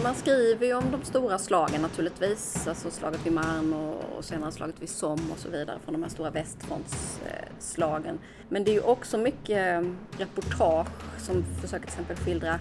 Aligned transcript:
Alltså, 0.00 0.08
man 0.08 0.20
skriver 0.20 0.66
ju 0.66 0.74
om 0.74 0.90
de 0.90 1.04
stora 1.04 1.38
slagen 1.38 1.82
naturligtvis, 1.82 2.66
alltså 2.66 2.90
slaget 2.90 3.26
vid 3.26 3.32
Marne 3.32 3.76
och, 3.76 4.16
och 4.16 4.24
senare 4.24 4.52
slaget 4.52 4.82
vid 4.82 4.88
Somme 4.88 5.32
och 5.32 5.38
så 5.38 5.48
vidare 5.48 5.78
från 5.84 5.94
de 5.94 6.02
här 6.02 6.10
stora 6.10 6.30
västfrontsslagen. 6.30 8.18
Men 8.48 8.64
det 8.64 8.70
är 8.70 8.72
ju 8.72 8.80
också 8.80 9.18
mycket 9.18 9.82
eh, 9.82 9.90
reportage 10.18 10.88
som 11.18 11.44
försöker 11.60 11.86
till 11.86 12.00
exempel 12.00 12.16
skildra 12.16 12.60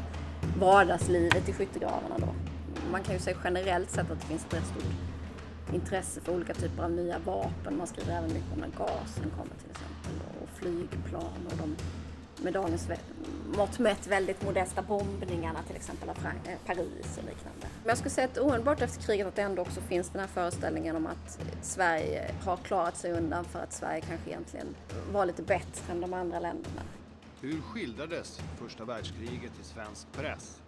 vardagslivet 0.59 1.49
i 1.49 1.53
skyttegravarna 1.53 2.17
då. 2.17 2.27
Man 2.91 3.03
kan 3.03 3.13
ju 3.13 3.19
säga 3.19 3.37
generellt 3.43 3.91
sett 3.91 4.11
att 4.11 4.21
det 4.21 4.27
finns 4.27 4.45
ett 4.45 4.53
rätt 4.53 4.67
stort 4.67 5.73
intresse 5.73 6.21
för 6.21 6.33
olika 6.33 6.53
typer 6.53 6.83
av 6.83 6.91
nya 6.91 7.19
vapen. 7.19 7.77
Man 7.77 7.87
skriver 7.87 8.11
även 8.11 8.33
mycket 8.33 8.53
om 8.53 8.59
när 8.59 8.67
gasen 8.77 9.31
kommer 9.37 9.55
till 9.61 9.71
exempel 9.71 10.13
och 10.41 10.49
flygplan 10.59 11.47
och 11.51 11.57
de 11.57 11.75
med 12.43 12.53
dagens 12.53 12.89
mått 13.57 13.79
mätt 13.79 14.07
väldigt 14.07 14.43
modesta 14.43 14.81
bombningarna 14.81 15.63
till 15.63 15.75
exempel 15.75 16.09
av 16.09 16.17
eh, 16.17 16.57
Paris 16.65 17.17
och 17.17 17.23
liknande. 17.23 17.67
Men 17.81 17.87
jag 17.87 17.97
skulle 17.97 18.09
säga 18.09 18.27
att 18.27 18.37
omedelbart 18.37 18.81
efter 18.81 19.01
kriget 19.01 19.27
att 19.27 19.35
det 19.35 19.41
ändå 19.41 19.61
också 19.61 19.81
finns 19.81 20.09
den 20.09 20.19
här 20.19 20.27
föreställningen 20.27 20.95
om 20.95 21.07
att 21.07 21.39
Sverige 21.61 22.31
har 22.45 22.57
klarat 22.57 22.97
sig 22.97 23.11
undan 23.11 23.45
för 23.45 23.59
att 23.59 23.73
Sverige 23.73 24.01
kanske 24.01 24.29
egentligen 24.29 24.75
var 25.11 25.25
lite 25.25 25.41
bättre 25.41 25.91
än 25.91 26.01
de 26.01 26.13
andra 26.13 26.39
länderna. 26.39 26.81
Hur 27.41 27.61
skildrades 27.61 28.41
första 28.57 28.85
världskriget 28.85 29.51
i 29.61 29.63
svensk 29.63 30.11
press? 30.11 30.61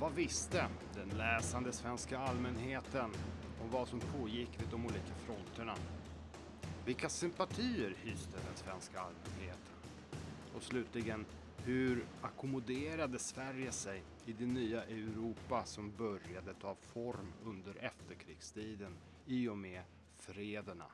Vad 0.00 0.12
visste 0.12 0.66
den 0.94 1.18
läsande 1.18 1.72
svenska 1.72 2.18
allmänheten 2.18 3.10
om 3.62 3.70
vad 3.70 3.88
som 3.88 4.00
pågick 4.00 4.50
vid 4.58 4.68
de 4.70 4.86
olika 4.86 5.14
fronterna? 5.26 5.74
Vilka 6.84 7.08
sympatier 7.08 7.94
hyste 8.02 8.32
den 8.32 8.56
svenska 8.56 9.00
allmänheten? 9.00 9.72
Och 10.56 10.62
slutligen, 10.62 11.24
hur 11.64 12.04
ackommoderade 12.20 13.18
Sverige 13.18 13.72
sig 13.72 14.02
i 14.26 14.32
det 14.32 14.46
nya 14.46 14.84
Europa 14.84 15.64
som 15.64 15.96
började 15.96 16.54
ta 16.54 16.74
form 16.74 17.32
under 17.44 17.76
efterkrigstiden 17.76 18.96
i 19.26 19.48
och 19.48 19.58
med 19.58 19.82
frederna? 20.16 20.86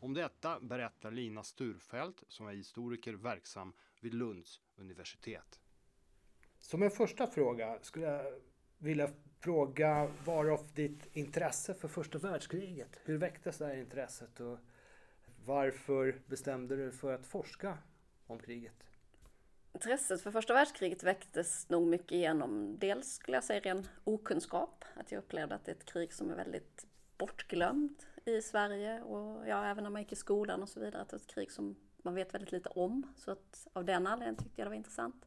Om 0.00 0.14
detta 0.14 0.60
berättar 0.60 1.10
Lina 1.10 1.42
Sturfelt 1.42 2.24
som 2.28 2.46
är 2.46 2.54
historiker 2.54 3.12
verksam 3.12 3.72
vid 4.00 4.14
Lunds 4.14 4.60
universitet. 4.76 5.60
Som 6.58 6.82
en 6.82 6.90
första 6.90 7.26
fråga 7.26 7.78
skulle 7.82 8.06
jag 8.06 8.32
vilja 8.78 9.10
fråga 9.38 10.10
varav 10.24 10.68
ditt 10.74 11.16
intresse 11.16 11.74
för 11.74 11.88
första 11.88 12.18
världskriget? 12.18 13.00
Hur 13.04 13.18
väcktes 13.18 13.58
det 13.58 13.66
här 13.66 13.76
intresset 13.76 14.40
och 14.40 14.58
varför 15.44 16.20
bestämde 16.26 16.76
du 16.76 16.82
dig 16.82 16.92
för 16.92 17.14
att 17.14 17.26
forska 17.26 17.78
om 18.26 18.38
kriget? 18.38 18.86
Intresset 19.76 20.22
för 20.22 20.30
första 20.30 20.54
världskriget 20.54 21.02
väcktes 21.02 21.68
nog 21.68 21.86
mycket 21.86 22.18
genom 22.18 22.78
dels 22.78 23.14
skulle 23.14 23.36
jag 23.36 23.44
säga 23.44 23.60
ren 23.60 23.88
okunskap. 24.04 24.84
Att 24.94 25.12
jag 25.12 25.18
upplevde 25.18 25.54
att 25.54 25.64
det 25.64 25.70
är 25.70 25.76
ett 25.76 25.84
krig 25.84 26.12
som 26.12 26.30
är 26.30 26.34
väldigt 26.34 26.86
bortglömt 27.18 28.06
i 28.24 28.42
Sverige 28.42 29.02
och 29.02 29.48
ja, 29.48 29.64
även 29.64 29.84
när 29.84 29.90
man 29.90 30.02
gick 30.02 30.12
i 30.12 30.16
skolan 30.16 30.62
och 30.62 30.68
så 30.68 30.80
vidare. 30.80 31.02
Att 31.02 31.08
det 31.08 31.16
är 31.16 31.18
ett 31.18 31.26
krig 31.26 31.52
som 31.52 31.76
man 31.96 32.14
vet 32.14 32.34
väldigt 32.34 32.52
lite 32.52 32.68
om. 32.68 33.14
Så 33.16 33.30
att 33.30 33.66
av 33.72 33.84
den 33.84 34.06
anledningen 34.06 34.44
tyckte 34.44 34.60
jag 34.60 34.66
det 34.66 34.70
var 34.70 34.76
intressant. 34.76 35.26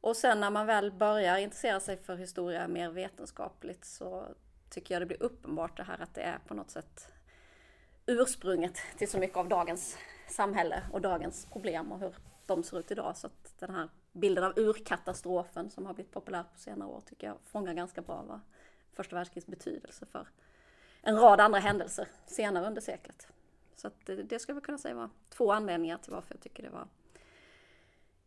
Och 0.00 0.16
sen 0.16 0.40
när 0.40 0.50
man 0.50 0.66
väl 0.66 0.92
börjar 0.92 1.38
intressera 1.38 1.80
sig 1.80 1.96
för 1.96 2.16
historia 2.16 2.68
mer 2.68 2.90
vetenskapligt 2.90 3.84
så 3.84 4.26
tycker 4.70 4.94
jag 4.94 5.02
det 5.02 5.06
blir 5.06 5.22
uppenbart 5.22 5.76
det 5.76 5.82
här 5.82 6.02
att 6.02 6.14
det 6.14 6.22
är 6.22 6.38
på 6.38 6.54
något 6.54 6.70
sätt 6.70 7.12
ursprunget 8.06 8.78
till 8.98 9.08
så 9.08 9.18
mycket 9.18 9.36
av 9.36 9.48
dagens 9.48 9.96
samhälle 10.28 10.82
och 10.92 11.00
dagens 11.00 11.46
problem 11.46 11.92
och 11.92 12.00
hur 12.00 12.14
de 12.48 12.62
ser 12.62 12.78
ut 12.78 12.90
idag. 12.90 13.16
Så 13.16 13.26
att 13.26 13.54
den 13.58 13.74
här 13.74 13.88
bilden 14.12 14.44
av 14.44 14.52
urkatastrofen 14.56 15.70
som 15.70 15.86
har 15.86 15.94
blivit 15.94 16.12
populär 16.12 16.42
på 16.42 16.58
senare 16.58 16.88
år 16.88 17.02
tycker 17.06 17.26
jag 17.26 17.36
fångar 17.44 17.74
ganska 17.74 18.02
bra 18.02 18.24
vad 18.28 18.40
första 18.92 19.16
världskrigets 19.16 19.46
betydelse 19.46 20.06
för 20.06 20.28
en 21.02 21.16
rad 21.16 21.40
andra 21.40 21.58
händelser 21.58 22.08
senare 22.26 22.66
under 22.66 22.80
seklet. 22.80 23.28
Så 23.76 23.86
att 23.86 24.06
det, 24.06 24.22
det 24.22 24.38
skulle 24.38 24.54
vi 24.54 24.60
kunna 24.60 24.78
säga 24.78 24.94
var 24.94 25.10
två 25.28 25.52
anledningar 25.52 25.98
till 25.98 26.12
varför 26.12 26.34
jag 26.34 26.40
tycker 26.40 26.62
det 26.62 26.70
var 26.70 26.88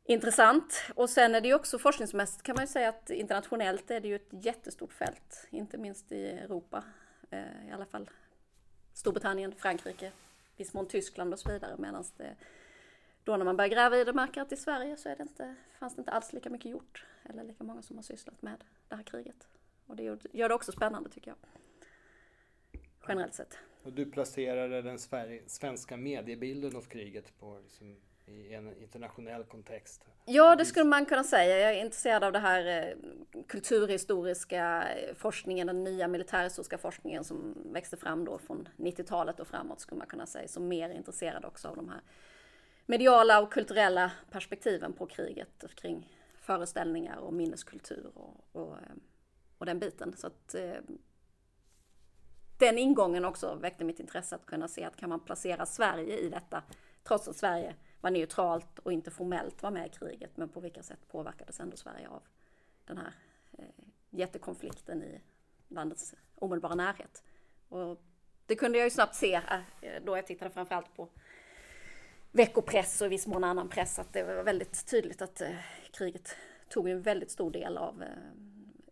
intressant. 0.04 0.84
Och 0.96 1.10
sen 1.10 1.36
är 1.36 1.42
det 1.42 1.48
ju 1.48 1.54
också 1.54 1.80
forskningsmässigt 1.80 2.44
kan 2.44 2.56
man 2.56 2.64
ju 2.64 2.68
säga 2.68 2.90
att 2.90 3.10
internationellt 3.10 3.92
är 3.92 4.00
det 4.00 4.08
ju 4.08 4.16
ett 4.16 4.30
jättestort 4.32 4.94
fält, 4.94 5.48
inte 5.50 5.78
minst 5.78 6.12
i 6.12 6.26
Europa, 6.26 6.84
eh, 7.30 7.70
i 7.70 7.72
alla 7.72 7.86
fall 7.86 8.10
Storbritannien, 8.94 9.56
Frankrike, 9.58 10.12
viss 10.58 10.74
mån 10.74 10.88
Tyskland 10.88 11.34
och 11.34 11.40
så 11.40 11.52
vidare, 11.52 11.76
medan 11.78 12.04
det 12.18 12.36
då 13.24 13.38
när 13.38 13.46
man 13.46 13.58
börjar 13.58 13.70
gräva 13.70 13.98
i 13.98 14.04
det 14.04 14.14
märker 14.14 14.42
att 14.42 14.52
i 14.52 14.56
Sverige 14.56 14.98
så 14.98 15.10
är 15.10 15.16
det 15.16 15.24
inte, 15.24 15.56
fanns 15.80 15.96
det 15.96 16.00
inte 16.00 16.12
alls 16.12 16.34
lika 16.34 16.50
mycket 16.50 16.72
gjort, 16.72 17.06
eller 17.24 17.44
lika 17.44 17.64
många 17.64 17.82
som 17.82 17.96
har 17.96 18.04
sysslat 18.04 18.42
med 18.42 18.64
det 18.88 18.96
här 18.96 19.04
kriget. 19.04 19.48
Och 19.88 19.96
det 19.96 20.04
gör 20.32 20.50
det 20.50 20.56
också 20.56 20.72
spännande 20.72 21.10
tycker 21.10 21.32
jag. 21.32 21.38
Generellt 23.08 23.34
sett. 23.34 23.58
Och 23.84 23.94
du 23.94 24.06
placerade 24.06 24.82
den 24.82 25.00
svenska 25.48 25.98
mediebilden 25.98 26.76
av 26.76 26.82
kriget 26.82 27.40
på 27.40 27.60
liksom 27.64 27.98
i 28.26 28.54
en 28.54 28.78
internationell 28.78 29.44
kontext? 29.44 30.06
Ja, 30.26 30.56
det 30.56 30.66
skulle 30.66 30.86
man 30.86 31.06
kunna 31.06 31.24
säga. 31.24 31.60
Jag 31.60 31.72
är 31.72 31.84
intresserad 31.86 32.24
av 32.24 32.32
det 32.32 32.40
här 32.40 32.66
eh, 32.66 33.44
kulturhistoriska 33.48 34.88
forskningen, 35.16 35.68
den 35.68 35.84
nya 35.84 36.08
militärhistoriska 36.08 36.78
forskningen 36.78 37.24
som 37.24 37.56
växte 37.74 37.98
fram 37.98 38.26
då 38.26 38.38
från 38.38 38.68
90-talet 38.78 39.40
och 39.40 39.48
framåt 39.48 39.80
skulle 39.80 40.00
man 40.00 40.08
kunna 40.08 40.26
säga. 40.26 40.48
Som 40.48 40.68
mer 40.68 40.90
intresserad 40.90 41.46
också 41.46 41.68
av 41.68 41.76
de 41.76 41.90
här 41.90 42.02
mediala 42.86 43.42
och 43.42 43.54
kulturella 43.54 44.12
perspektiven 44.32 44.94
på 44.94 45.06
kriget 45.06 45.64
kring 45.76 46.18
föreställningar 46.42 47.18
och 47.18 47.34
minneskultur 47.34 48.12
och, 48.14 48.46
och, 48.52 48.74
eh, 48.78 48.96
och 49.58 49.66
den 49.66 49.80
biten. 49.80 50.18
Så 50.18 50.28
att, 50.28 50.56
eh, 50.56 50.78
den 52.58 52.78
ingången 52.78 53.26
också 53.26 53.56
väckte 53.56 53.84
mitt 53.84 54.00
intresse 54.00 54.36
att 54.36 54.46
kunna 54.46 54.68
se 54.68 54.84
att 54.84 54.96
kan 54.96 55.10
man 55.10 55.20
placera 55.20 55.66
Sverige 55.66 56.18
i 56.18 56.30
detta, 56.30 56.64
trots 57.04 57.28
att 57.28 57.36
Sverige 57.36 57.76
var 58.02 58.12
neutralt 58.12 58.80
och 58.80 58.94
inte 58.94 59.12
formellt 59.12 59.64
var 59.64 59.72
med 59.72 59.88
i 59.88 59.90
kriget, 59.90 60.38
men 60.38 60.50
på 60.50 60.60
vilka 60.60 60.84
sätt 60.84 61.08
påverkades 61.08 61.60
ändå 61.60 61.78
Sverige 61.78 62.08
av 62.10 62.24
den 62.86 62.98
här 62.98 63.14
eh, 63.58 63.86
jättekonflikten 64.10 65.04
i 65.04 65.22
landets 65.68 66.16
omedelbara 66.36 66.76
närhet. 66.76 67.24
Och 67.70 68.02
det 68.46 68.56
kunde 68.56 68.78
jag 68.78 68.86
ju 68.86 68.92
snabbt 68.92 69.16
se 69.16 69.34
eh, 69.82 70.04
då 70.04 70.18
jag 70.18 70.28
tittade 70.28 70.52
framförallt 70.52 70.96
på 70.96 71.10
veckopress 72.32 73.02
och 73.02 73.08
i 73.08 73.10
viss 73.10 73.28
mån 73.28 73.44
annan 73.44 73.70
press 73.70 74.00
att 74.00 74.14
det 74.14 74.24
var 74.24 74.44
väldigt 74.44 74.86
tydligt 74.86 75.22
att 75.22 75.42
eh, 75.42 75.56
kriget 75.92 76.36
tog 76.70 76.90
en 76.90 77.02
väldigt 77.02 77.32
stor 77.32 77.52
del 77.52 77.78
av 77.78 78.04
eh, 78.04 78.08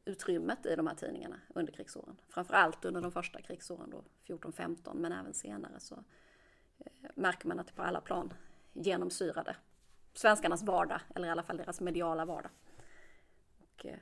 utrymmet 0.05 0.65
i 0.65 0.75
de 0.75 0.87
här 0.87 0.95
tidningarna 0.95 1.39
under 1.55 1.73
krigsåren. 1.73 2.17
Framförallt 2.29 2.85
under 2.85 3.01
de 3.01 3.11
första 3.11 3.41
krigsåren 3.41 3.89
då, 3.89 4.03
14-15, 4.27 4.93
men 4.93 5.11
även 5.11 5.33
senare 5.33 5.79
så 5.79 5.95
eh, 6.77 7.09
märker 7.15 7.47
man 7.47 7.59
att 7.59 7.67
det 7.67 7.73
på 7.73 7.81
alla 7.81 8.01
plan 8.01 8.33
genomsyrade 8.73 9.55
svenskarnas 10.13 10.63
vardag, 10.63 11.01
eller 11.15 11.27
i 11.27 11.31
alla 11.31 11.43
fall 11.43 11.57
deras 11.57 11.81
mediala 11.81 12.25
vardag. 12.25 12.51
Och, 13.57 13.85
eh, 13.85 13.97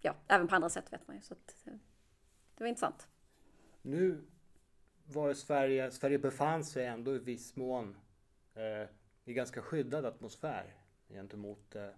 ja, 0.00 0.14
även 0.28 0.48
på 0.48 0.54
andra 0.54 0.68
sätt 0.68 0.92
vet 0.92 1.08
man 1.08 1.16
ju, 1.16 1.22
så 1.22 1.34
att, 1.34 1.66
eh, 1.66 1.72
det 2.54 2.64
var 2.64 2.68
intressant. 2.68 3.08
Nu 3.82 4.24
var 5.04 5.34
Sverige, 5.34 5.90
Sverige 5.90 6.18
befann 6.18 6.64
sig 6.64 6.86
ändå 6.86 7.14
i 7.14 7.18
viss 7.18 7.56
mån 7.56 7.96
eh, 8.54 8.88
i 9.24 9.32
ganska 9.32 9.62
skyddad 9.62 10.06
atmosfär 10.06 10.74
gentemot 11.08 11.74
eh, 11.74 11.88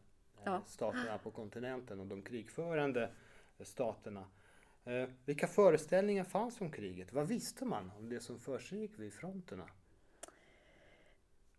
ja. 0.44 0.62
staterna 0.66 1.19
på 1.19 1.31
kontinenten 1.31 2.00
och 2.00 2.06
de 2.06 2.22
krigförande 2.22 3.10
staterna. 3.60 4.25
Eh, 4.84 5.09
vilka 5.25 5.47
föreställningar 5.47 6.25
fanns 6.25 6.60
om 6.60 6.70
kriget? 6.70 7.12
Vad 7.12 7.28
visste 7.28 7.65
man 7.65 7.92
om 7.98 8.09
det 8.09 8.20
som 8.20 8.38
försiggick 8.38 8.98
vid 8.98 9.12
fronterna? 9.12 9.65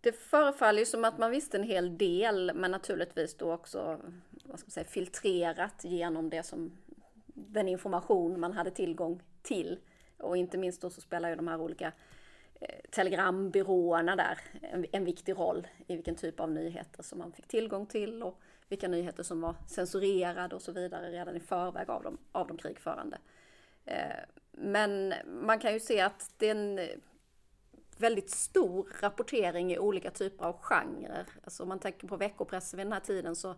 Det 0.01 0.11
förefaller 0.11 0.79
ju 0.79 0.85
som 0.85 1.05
att 1.05 1.17
man 1.17 1.31
visste 1.31 1.57
en 1.57 1.63
hel 1.63 1.97
del, 1.97 2.51
men 2.55 2.71
naturligtvis 2.71 3.37
då 3.37 3.53
också 3.53 3.99
vad 4.43 4.59
ska 4.59 4.65
man 4.65 4.71
säga, 4.71 4.85
filtrerat 4.85 5.83
genom 5.83 6.29
det 6.29 6.43
som 6.43 6.77
den 7.25 7.67
information 7.67 8.39
man 8.39 8.53
hade 8.53 8.71
tillgång 8.71 9.21
till. 9.41 9.79
Och 10.17 10.37
inte 10.37 10.57
minst 10.57 10.81
då 10.81 10.89
så 10.89 11.01
spelar 11.01 11.29
ju 11.29 11.35
de 11.35 11.47
här 11.47 11.61
olika 11.61 11.87
eh, 11.87 11.93
Eh, 12.59 12.79
telegrambyråerna 12.91 14.15
där 14.15 14.39
en, 14.61 14.85
en, 14.91 15.05
viktig 15.05 15.37
roll 15.37 15.67
i 15.87 15.95
vilken 15.95 16.15
typ 16.15 16.39
av 16.39 16.51
nyheter 16.51 17.03
som 17.03 17.19
man 17.19 17.31
fick 17.31 17.47
tillgång 17.47 17.85
till 17.85 18.23
och 18.23 18.39
vilka 18.69 18.87
nyheter 18.87 19.23
som 19.23 19.41
var 19.41 19.55
censurerade 19.67 20.55
och 20.55 20.61
så 20.61 20.71
vidare 20.71 21.11
redan 21.11 21.35
i 21.35 21.39
förväg 21.39 21.89
av 21.89 22.03
de, 22.03 22.17
av 22.31 22.47
de 22.47 22.57
krigförande. 22.57 23.17
Eh, 23.85 24.19
men 24.51 25.13
man 25.25 25.59
kan 25.59 25.73
ju 25.73 25.79
se 25.79 26.01
att 26.01 26.31
det 26.37 26.47
är 26.47 26.55
en 26.55 26.79
väldigt 27.97 28.29
stor 28.29 28.87
rapportering 29.01 29.73
i 29.73 29.79
olika 29.79 30.11
typer 30.11 30.45
av 30.45 30.57
genrer. 30.61 31.25
Alltså 31.43 31.63
om 31.63 31.69
man 31.69 31.79
tänker 31.79 32.07
på 32.07 32.17
veckopressen 32.17 32.77
vid 32.77 32.85
den 32.85 32.93
här 32.93 32.99
tiden 32.99 33.35
så 33.35 33.55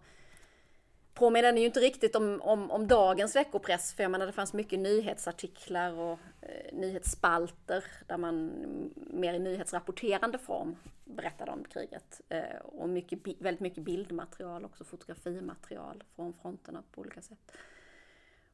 påminner 1.18 1.52
den 1.52 1.58
ju 1.58 1.66
inte 1.66 1.80
riktigt 1.80 2.16
om, 2.16 2.42
om, 2.42 2.72
om, 2.72 2.88
dagens 2.88 3.36
veckopress. 3.36 3.94
För 3.94 4.04
jag 4.04 4.12
menar 4.12 4.26
det 4.26 4.32
fanns 4.32 4.54
mycket 4.54 4.80
nyhetsartiklar 4.80 5.94
och 5.94 6.20
eh, 6.42 6.74
nyhetsspalter 6.74 7.84
där 8.08 8.18
man 8.18 8.52
mer 8.96 9.34
i 9.34 9.40
nyhetsrapporterande 9.40 10.38
form 10.38 10.76
berättade 11.06 11.52
om 11.52 11.64
kriget. 11.64 12.22
Eh, 12.30 12.58
och 12.64 12.90
mycket, 12.90 13.20
väldigt 13.40 13.60
mycket 13.60 13.84
bildmaterial, 13.84 14.66
också 14.66 14.84
fotografimaterial 14.84 16.04
från 16.16 16.34
fronterna 16.34 16.84
på 16.92 17.02
olika 17.02 17.22
sätt. 17.22 17.52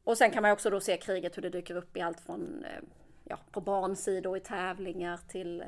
Och 0.03 0.17
sen 0.17 0.31
kan 0.31 0.41
man 0.41 0.51
också 0.51 0.69
då 0.69 0.79
se 0.79 0.97
kriget 0.97 1.37
hur 1.37 1.41
det 1.41 1.49
dyker 1.49 1.75
upp 1.75 1.97
i 1.97 2.01
allt 2.01 2.19
från 2.19 2.65
eh, 2.65 2.83
ja, 3.23 3.39
på 3.51 3.61
barnsidor 3.61 4.37
i 4.37 4.39
tävlingar 4.39 5.19
till 5.27 5.61
eh, 5.61 5.67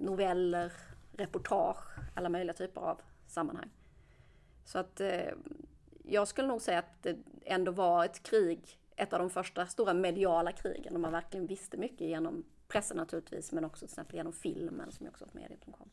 noveller, 0.00 0.72
reportage, 1.12 1.98
alla 2.14 2.28
möjliga 2.28 2.54
typer 2.54 2.80
av 2.80 3.00
sammanhang. 3.26 3.70
Så 4.64 4.78
att 4.78 5.00
eh, 5.00 5.32
jag 6.06 6.28
skulle 6.28 6.48
nog 6.48 6.62
säga 6.62 6.78
att 6.78 7.02
det 7.02 7.16
ändå 7.44 7.72
var 7.72 8.04
ett 8.04 8.22
krig, 8.22 8.78
ett 8.96 9.12
av 9.12 9.18
de 9.18 9.30
första 9.30 9.66
stora 9.66 9.94
mediala 9.94 10.52
krigen, 10.52 10.94
och 10.94 11.00
man 11.00 11.12
verkligen 11.12 11.46
visste 11.46 11.76
mycket 11.76 12.00
genom 12.00 12.44
pressen 12.68 12.96
naturligtvis, 12.96 13.52
men 13.52 13.64
också 13.64 13.86
till 13.86 13.92
exempel 13.92 14.16
genom 14.16 14.32
filmen 14.32 14.92
som 14.92 15.06
också 15.06 15.24
var 15.24 15.28
ett 15.28 15.34
medium 15.34 15.60
som 15.60 15.72
kom 15.72 15.90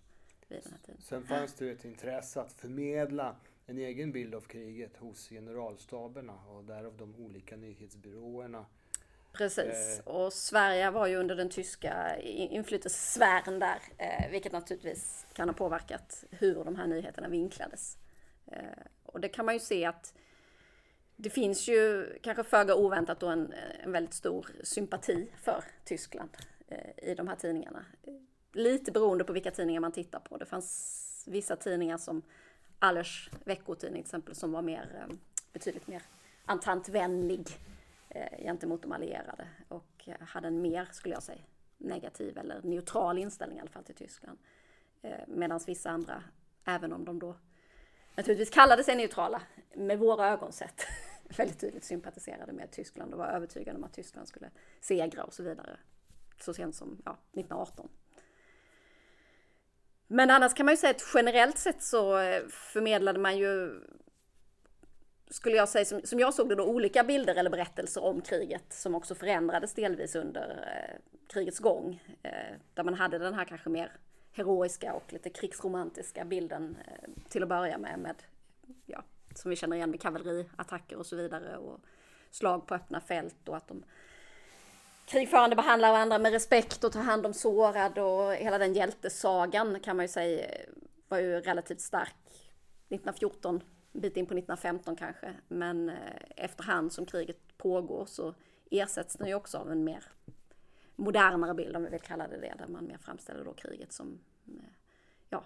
vid 0.47 0.59
den 0.63 0.71
här 0.71 0.79
tiden. 0.79 1.01
Sen 1.01 1.23
fanns 1.23 1.53
det 1.53 1.69
ett 1.69 1.85
intresse 1.85 2.41
att 2.41 2.53
förmedla 2.53 3.35
en 3.65 3.77
egen 3.77 4.11
bild 4.11 4.35
av 4.35 4.41
kriget 4.41 4.97
hos 4.97 5.29
generalstaberna 5.29 6.33
och 6.33 6.63
därav 6.63 6.97
de 6.97 7.15
olika 7.15 7.55
nyhetsbyråerna. 7.55 8.65
Precis, 9.31 9.99
eh. 9.99 10.07
och 10.07 10.33
Sverige 10.33 10.91
var 10.91 11.07
ju 11.07 11.15
under 11.15 11.35
den 11.35 11.49
tyska 11.49 12.19
inflytelsesfären 12.19 13.59
där, 13.59 13.79
eh, 13.97 14.31
vilket 14.31 14.51
naturligtvis 14.51 15.25
kan 15.33 15.49
ha 15.49 15.53
påverkat 15.53 16.23
hur 16.29 16.63
de 16.63 16.75
här 16.75 16.87
nyheterna 16.87 17.27
vinklades. 17.27 17.97
Eh, 18.45 18.61
och 19.13 19.19
det 19.19 19.29
kan 19.29 19.45
man 19.45 19.55
ju 19.55 19.59
se 19.59 19.85
att 19.85 20.13
det 21.15 21.29
finns 21.29 21.67
ju 21.67 22.09
kanske 22.21 22.43
föga 22.43 22.75
oväntat 22.75 23.19
då 23.19 23.27
en, 23.27 23.53
en 23.83 23.91
väldigt 23.91 24.13
stor 24.13 24.47
sympati 24.63 25.27
för 25.41 25.63
Tyskland 25.85 26.29
eh, 26.67 27.09
i 27.11 27.15
de 27.15 27.27
här 27.27 27.35
tidningarna. 27.35 27.85
Lite 28.53 28.91
beroende 28.91 29.23
på 29.23 29.33
vilka 29.33 29.51
tidningar 29.51 29.81
man 29.81 29.91
tittar 29.91 30.19
på. 30.19 30.37
Det 30.37 30.45
fanns 30.45 31.23
vissa 31.27 31.55
tidningar 31.55 31.97
som 31.97 32.21
Allers 32.79 33.29
veckotidning 33.45 34.03
till 34.03 34.07
exempel 34.07 34.35
som 34.35 34.51
var 34.51 34.61
mer, 34.61 34.89
eh, 34.95 35.15
betydligt 35.53 35.87
mer 35.87 36.01
ententvänlig 36.45 37.49
eh, 38.09 38.43
gentemot 38.43 38.81
de 38.81 38.91
allierade 38.91 39.47
och 39.67 40.09
hade 40.19 40.47
en 40.47 40.61
mer, 40.61 40.87
skulle 40.91 41.15
jag 41.15 41.23
säga, 41.23 41.41
negativ 41.77 42.37
eller 42.37 42.61
neutral 42.61 43.17
inställning 43.17 43.57
i 43.57 43.61
alla 43.61 43.69
fall 43.69 43.83
till 43.83 43.95
Tyskland. 43.95 44.37
Eh, 45.01 45.19
Medan 45.27 45.59
vissa 45.67 45.89
andra, 45.89 46.23
även 46.65 46.93
om 46.93 47.05
de 47.05 47.19
då 47.19 47.35
naturligtvis 48.15 48.49
kallade 48.49 48.83
sig 48.83 48.95
neutrala, 48.95 49.41
med 49.75 49.99
våra 49.99 50.29
ögon 50.29 50.51
sett, 50.51 50.87
väldigt 51.37 51.59
tydligt 51.59 51.83
sympatiserade 51.83 52.53
med 52.53 52.71
Tyskland 52.71 53.13
och 53.13 53.19
var 53.19 53.27
övertygade 53.27 53.77
om 53.77 53.83
att 53.83 53.93
Tyskland 53.93 54.27
skulle 54.27 54.49
segra 54.81 55.23
och 55.23 55.33
så 55.33 55.43
vidare. 55.43 55.77
Så 56.39 56.53
sent 56.53 56.75
som 56.75 57.01
ja, 57.05 57.11
1918. 57.11 57.89
Men 60.07 60.29
annars 60.29 60.53
kan 60.53 60.65
man 60.65 60.73
ju 60.73 60.77
säga 60.77 60.91
att 60.91 61.11
generellt 61.13 61.57
sett 61.57 61.83
så 61.83 62.17
eh, 62.19 62.43
förmedlade 62.49 63.19
man 63.19 63.37
ju 63.37 63.81
skulle 65.33 65.57
jag 65.57 65.69
säga, 65.69 65.85
som, 65.85 66.01
som 66.03 66.19
jag 66.19 66.33
såg 66.33 66.49
det 66.49 66.55
då, 66.55 66.65
olika 66.65 67.03
bilder 67.03 67.35
eller 67.35 67.49
berättelser 67.49 68.03
om 68.03 68.21
kriget 68.21 68.73
som 68.73 68.95
också 68.95 69.15
förändrades 69.15 69.73
delvis 69.73 70.15
under 70.15 70.49
eh, 70.49 70.99
krigets 71.33 71.59
gång. 71.59 72.03
Eh, 72.23 72.57
där 72.73 72.83
man 72.83 72.93
hade 72.93 73.17
den 73.17 73.33
här 73.33 73.45
kanske 73.45 73.69
mer 73.69 73.91
heroiska 74.33 74.93
och 74.93 75.13
lite 75.13 75.29
krigsromantiska 75.29 76.25
bilden 76.25 76.77
eh, 76.87 77.09
till 77.29 77.43
att 77.43 77.49
börja 77.49 77.77
med, 77.77 77.99
med 77.99 78.15
ja, 78.85 79.03
som 79.35 79.49
vi 79.49 79.55
känner 79.55 79.75
igen 79.75 79.89
med 79.89 80.01
kavalleriattacker 80.01 80.97
och 80.97 81.05
så 81.05 81.15
vidare 81.15 81.57
och 81.57 81.79
slag 82.31 82.67
på 82.67 82.75
öppna 82.75 83.01
fält 83.01 83.49
och 83.49 83.57
att 83.57 83.67
de 83.67 83.83
krigförande 85.05 85.55
behandlar 85.55 85.91
varandra 85.91 86.19
med 86.19 86.31
respekt 86.31 86.83
och 86.83 86.91
tar 86.91 87.01
hand 87.01 87.25
om 87.25 87.33
sårad 87.33 87.97
och 87.97 88.33
hela 88.33 88.57
den 88.57 88.73
hjältesagan 88.73 89.79
kan 89.79 89.95
man 89.95 90.03
ju 90.03 90.09
säga 90.09 90.45
eh, 90.45 90.69
var 91.07 91.17
ju 91.17 91.39
relativt 91.39 91.81
stark 91.81 92.15
1914 92.89 93.61
en 93.93 94.01
bit 94.01 94.17
in 94.17 94.25
på 94.25 94.33
1915 94.33 94.95
kanske. 94.95 95.33
Men 95.47 95.89
eh, 95.89 95.95
efterhand 96.35 96.93
som 96.93 97.05
kriget 97.05 97.57
pågår 97.57 98.05
så 98.05 98.33
ersätts 98.71 99.15
den 99.15 99.27
ju 99.27 99.33
också 99.33 99.57
av 99.57 99.71
en 99.71 99.83
mer 99.83 100.03
modernare 100.95 101.53
bild, 101.53 101.75
om 101.75 101.83
vi 101.83 101.89
vill 101.89 102.01
kalla 102.01 102.27
det 102.27 102.37
det, 102.37 102.55
där 102.57 102.67
man 102.67 102.85
mer 102.87 102.97
framställer 102.97 103.43
då 103.43 103.53
kriget 103.53 103.91
som 103.91 104.19
eh, 104.47 104.53
ja, 105.29 105.43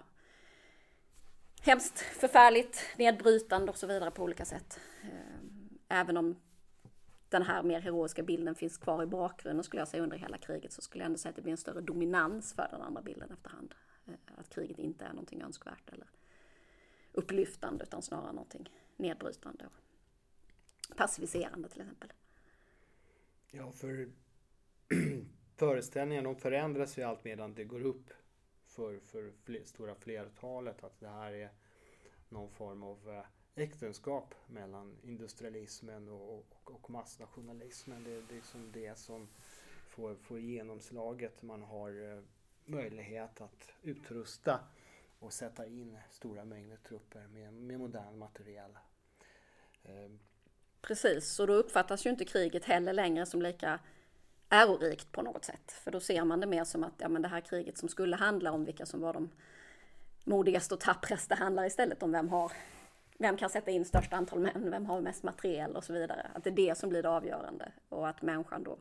hemskt, 1.62 1.98
förfärligt, 1.98 2.80
nedbrytande 2.96 3.70
och 3.70 3.78
så 3.78 3.86
vidare 3.86 4.10
på 4.10 4.22
olika 4.22 4.44
sätt. 4.44 4.80
Eh, 5.02 5.38
även 5.88 6.16
om 6.16 6.36
den 7.28 7.42
här 7.42 7.62
mer 7.62 7.80
heroiska 7.80 8.22
bilden 8.22 8.54
finns 8.54 8.78
kvar 8.78 9.02
i 9.02 9.06
bakgrunden 9.06 9.64
skulle 9.64 9.80
jag 9.80 9.88
säga 9.88 10.02
under 10.02 10.16
hela 10.16 10.38
kriget 10.38 10.72
så 10.72 10.82
skulle 10.82 11.04
jag 11.04 11.06
ändå 11.06 11.18
säga 11.18 11.30
att 11.30 11.36
det 11.36 11.42
blir 11.42 11.52
en 11.52 11.58
större 11.58 11.80
dominans 11.80 12.52
för 12.52 12.68
den 12.70 12.82
andra 12.82 13.02
bilden 13.02 13.30
efterhand. 13.30 13.74
Eh, 14.06 14.14
att 14.36 14.48
kriget 14.48 14.78
inte 14.78 15.04
är 15.04 15.08
någonting 15.10 15.42
önskvärt 15.42 15.90
eller 15.92 16.06
upplyftande 17.12 17.84
utan 17.84 18.02
snarare 18.02 18.32
någonting 18.32 18.70
nedbrytande 18.96 19.66
och 19.66 20.96
passiviserande 20.96 21.68
till 21.68 21.80
exempel. 21.80 22.12
Ja, 23.50 23.72
för 23.72 24.08
föreställningarna 25.58 26.28
de 26.28 26.36
förändras 26.36 26.98
ju 26.98 27.02
allt 27.02 27.24
medan 27.24 27.54
det 27.54 27.64
går 27.64 27.80
upp 27.80 28.10
för, 28.66 28.98
för 28.98 29.32
fler, 29.44 29.64
stora 29.64 29.94
flertalet 29.94 30.84
att 30.84 31.00
det 31.00 31.08
här 31.08 31.32
är 31.32 31.50
någon 32.28 32.50
form 32.50 32.82
av 32.82 33.08
eh, 33.08 33.62
äktenskap 33.62 34.34
mellan 34.46 34.96
industrialismen 35.02 36.08
och, 36.08 36.38
och, 36.38 36.74
och 36.74 36.90
massnationalismen. 36.90 38.04
Det, 38.04 38.10
det 38.10 38.32
är 38.32 38.34
liksom 38.34 38.72
det 38.72 38.98
som 38.98 39.28
får, 39.88 40.14
får 40.14 40.38
genomslaget. 40.38 41.42
Man 41.42 41.62
har 41.62 42.12
eh, 42.12 42.22
möjlighet 42.64 43.40
att 43.40 43.72
utrusta 43.82 44.60
och 45.18 45.32
sätta 45.32 45.66
in 45.66 45.98
stora 46.10 46.44
mängder 46.44 46.76
trupper 46.76 47.26
med, 47.26 47.52
med 47.52 47.80
modern 47.80 48.18
materiel. 48.18 48.78
Eh, 49.82 50.10
Precis, 50.80 51.40
och 51.40 51.46
då 51.46 51.52
uppfattas 51.52 52.06
ju 52.06 52.10
inte 52.10 52.24
kriget 52.24 52.64
heller 52.64 52.92
längre 52.92 53.26
som 53.26 53.42
lika 53.42 53.80
ärorikt 54.48 55.12
på 55.12 55.22
något 55.22 55.44
sätt. 55.44 55.72
För 55.72 55.90
då 55.90 56.00
ser 56.00 56.24
man 56.24 56.40
det 56.40 56.46
mer 56.46 56.64
som 56.64 56.84
att 56.84 56.94
ja, 56.98 57.08
men 57.08 57.22
det 57.22 57.28
här 57.28 57.40
kriget 57.40 57.78
som 57.78 57.88
skulle 57.88 58.16
handla 58.16 58.52
om 58.52 58.64
vilka 58.64 58.86
som 58.86 59.00
var 59.00 59.12
de 59.12 59.30
modigaste 60.24 60.74
och 60.74 60.80
tappraste 60.80 61.34
handlar 61.34 61.64
istället 61.64 62.02
om 62.02 62.12
vem 62.12 62.28
har 62.28 62.52
vem 63.20 63.36
kan 63.36 63.50
sätta 63.50 63.70
in 63.70 63.84
störst 63.84 64.12
antal 64.12 64.38
män, 64.38 64.70
vem 64.70 64.86
har 64.86 65.00
mest 65.00 65.22
materiel 65.22 65.76
och 65.76 65.84
så 65.84 65.92
vidare. 65.92 66.26
Att 66.34 66.44
det 66.44 66.50
är 66.50 66.54
det 66.54 66.78
som 66.78 66.90
blir 66.90 67.02
det 67.02 67.08
avgörande 67.08 67.72
och 67.88 68.08
att 68.08 68.22
människan 68.22 68.62
då 68.62 68.78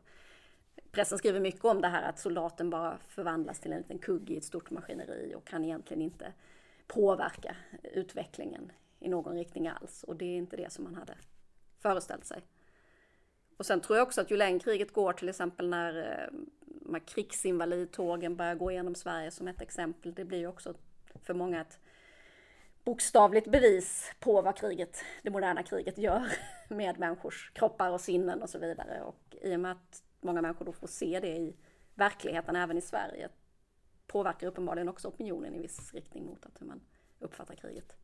Pressen 0.92 1.18
skriver 1.18 1.40
mycket 1.40 1.66
om 1.66 1.82
det 1.82 1.88
här 1.88 2.10
att 2.10 2.20
soldaten 2.20 2.70
bara 2.70 2.98
förvandlas 2.98 3.60
till 3.60 3.72
en 3.72 3.78
liten 3.78 4.00
kugg 4.00 4.30
i 4.30 4.38
ett 4.38 4.44
stort 4.44 4.72
maskineri 4.72 5.34
och 5.36 5.48
kan 5.48 5.64
egentligen 5.64 6.02
inte 6.02 6.34
påverka 6.88 7.56
utvecklingen 7.84 8.72
i 9.00 9.10
någon 9.10 9.36
riktning 9.36 9.68
alls. 9.68 10.04
Och 10.04 10.16
det 10.16 10.26
är 10.26 10.38
inte 10.38 10.58
det 10.58 10.72
som 10.72 10.84
man 10.84 10.96
hade 10.96 11.16
föreställt 11.80 12.26
sig. 12.26 12.42
Och 13.58 13.66
sen 13.66 13.82
tror 13.82 13.98
jag 13.98 14.08
också 14.08 14.22
att 14.22 14.32
ju 14.32 14.38
längre 14.38 14.60
kriget 14.60 14.94
går, 14.94 15.14
till 15.14 15.30
exempel 15.30 15.70
när 15.70 15.98
eh, 15.98 16.40
de 16.66 16.94
här 16.94 17.08
krigsinvalidtågen 17.08 18.36
börjar 18.36 18.56
gå 18.56 18.72
igenom 18.72 18.96
Sverige 18.96 19.32
som 19.32 19.48
ett 19.48 19.62
exempel, 19.62 20.14
det 20.14 20.26
blir 20.26 20.38
ju 20.38 20.48
också 20.48 20.74
för 21.24 21.34
många 21.34 21.62
ett 21.62 21.80
bokstavligt 22.84 23.52
bevis 23.52 24.16
på 24.20 24.42
vad 24.42 24.58
kriget, 24.58 25.04
det 25.22 25.30
moderna 25.30 25.64
kriget 25.64 25.98
gör 25.98 26.32
med 26.70 27.00
människors 27.00 27.52
kroppar 27.54 27.92
och 27.92 28.02
sinnen 28.02 28.42
och 28.42 28.50
så 28.50 28.60
vidare. 28.60 29.02
Och 29.02 29.36
i 29.42 29.56
och 29.56 29.60
med 29.60 29.72
att 29.72 30.04
många 30.22 30.42
människor 30.42 30.66
då 30.66 30.72
får 30.72 30.88
se 30.88 31.20
det 31.20 31.38
i 31.38 31.56
verkligheten 31.96 32.56
även 32.56 32.78
i 32.78 32.82
Sverige 32.82 33.30
påverkar 34.08 34.48
uppenbarligen 34.48 34.90
också 34.90 35.08
opinionen 35.08 35.56
i 35.56 35.60
viss 35.60 35.94
riktning 35.94 36.26
mot 36.26 36.46
att 36.46 36.62
hur 36.62 36.68
man 36.68 36.82
uppfattar 37.20 37.56
kriget. 37.56 37.96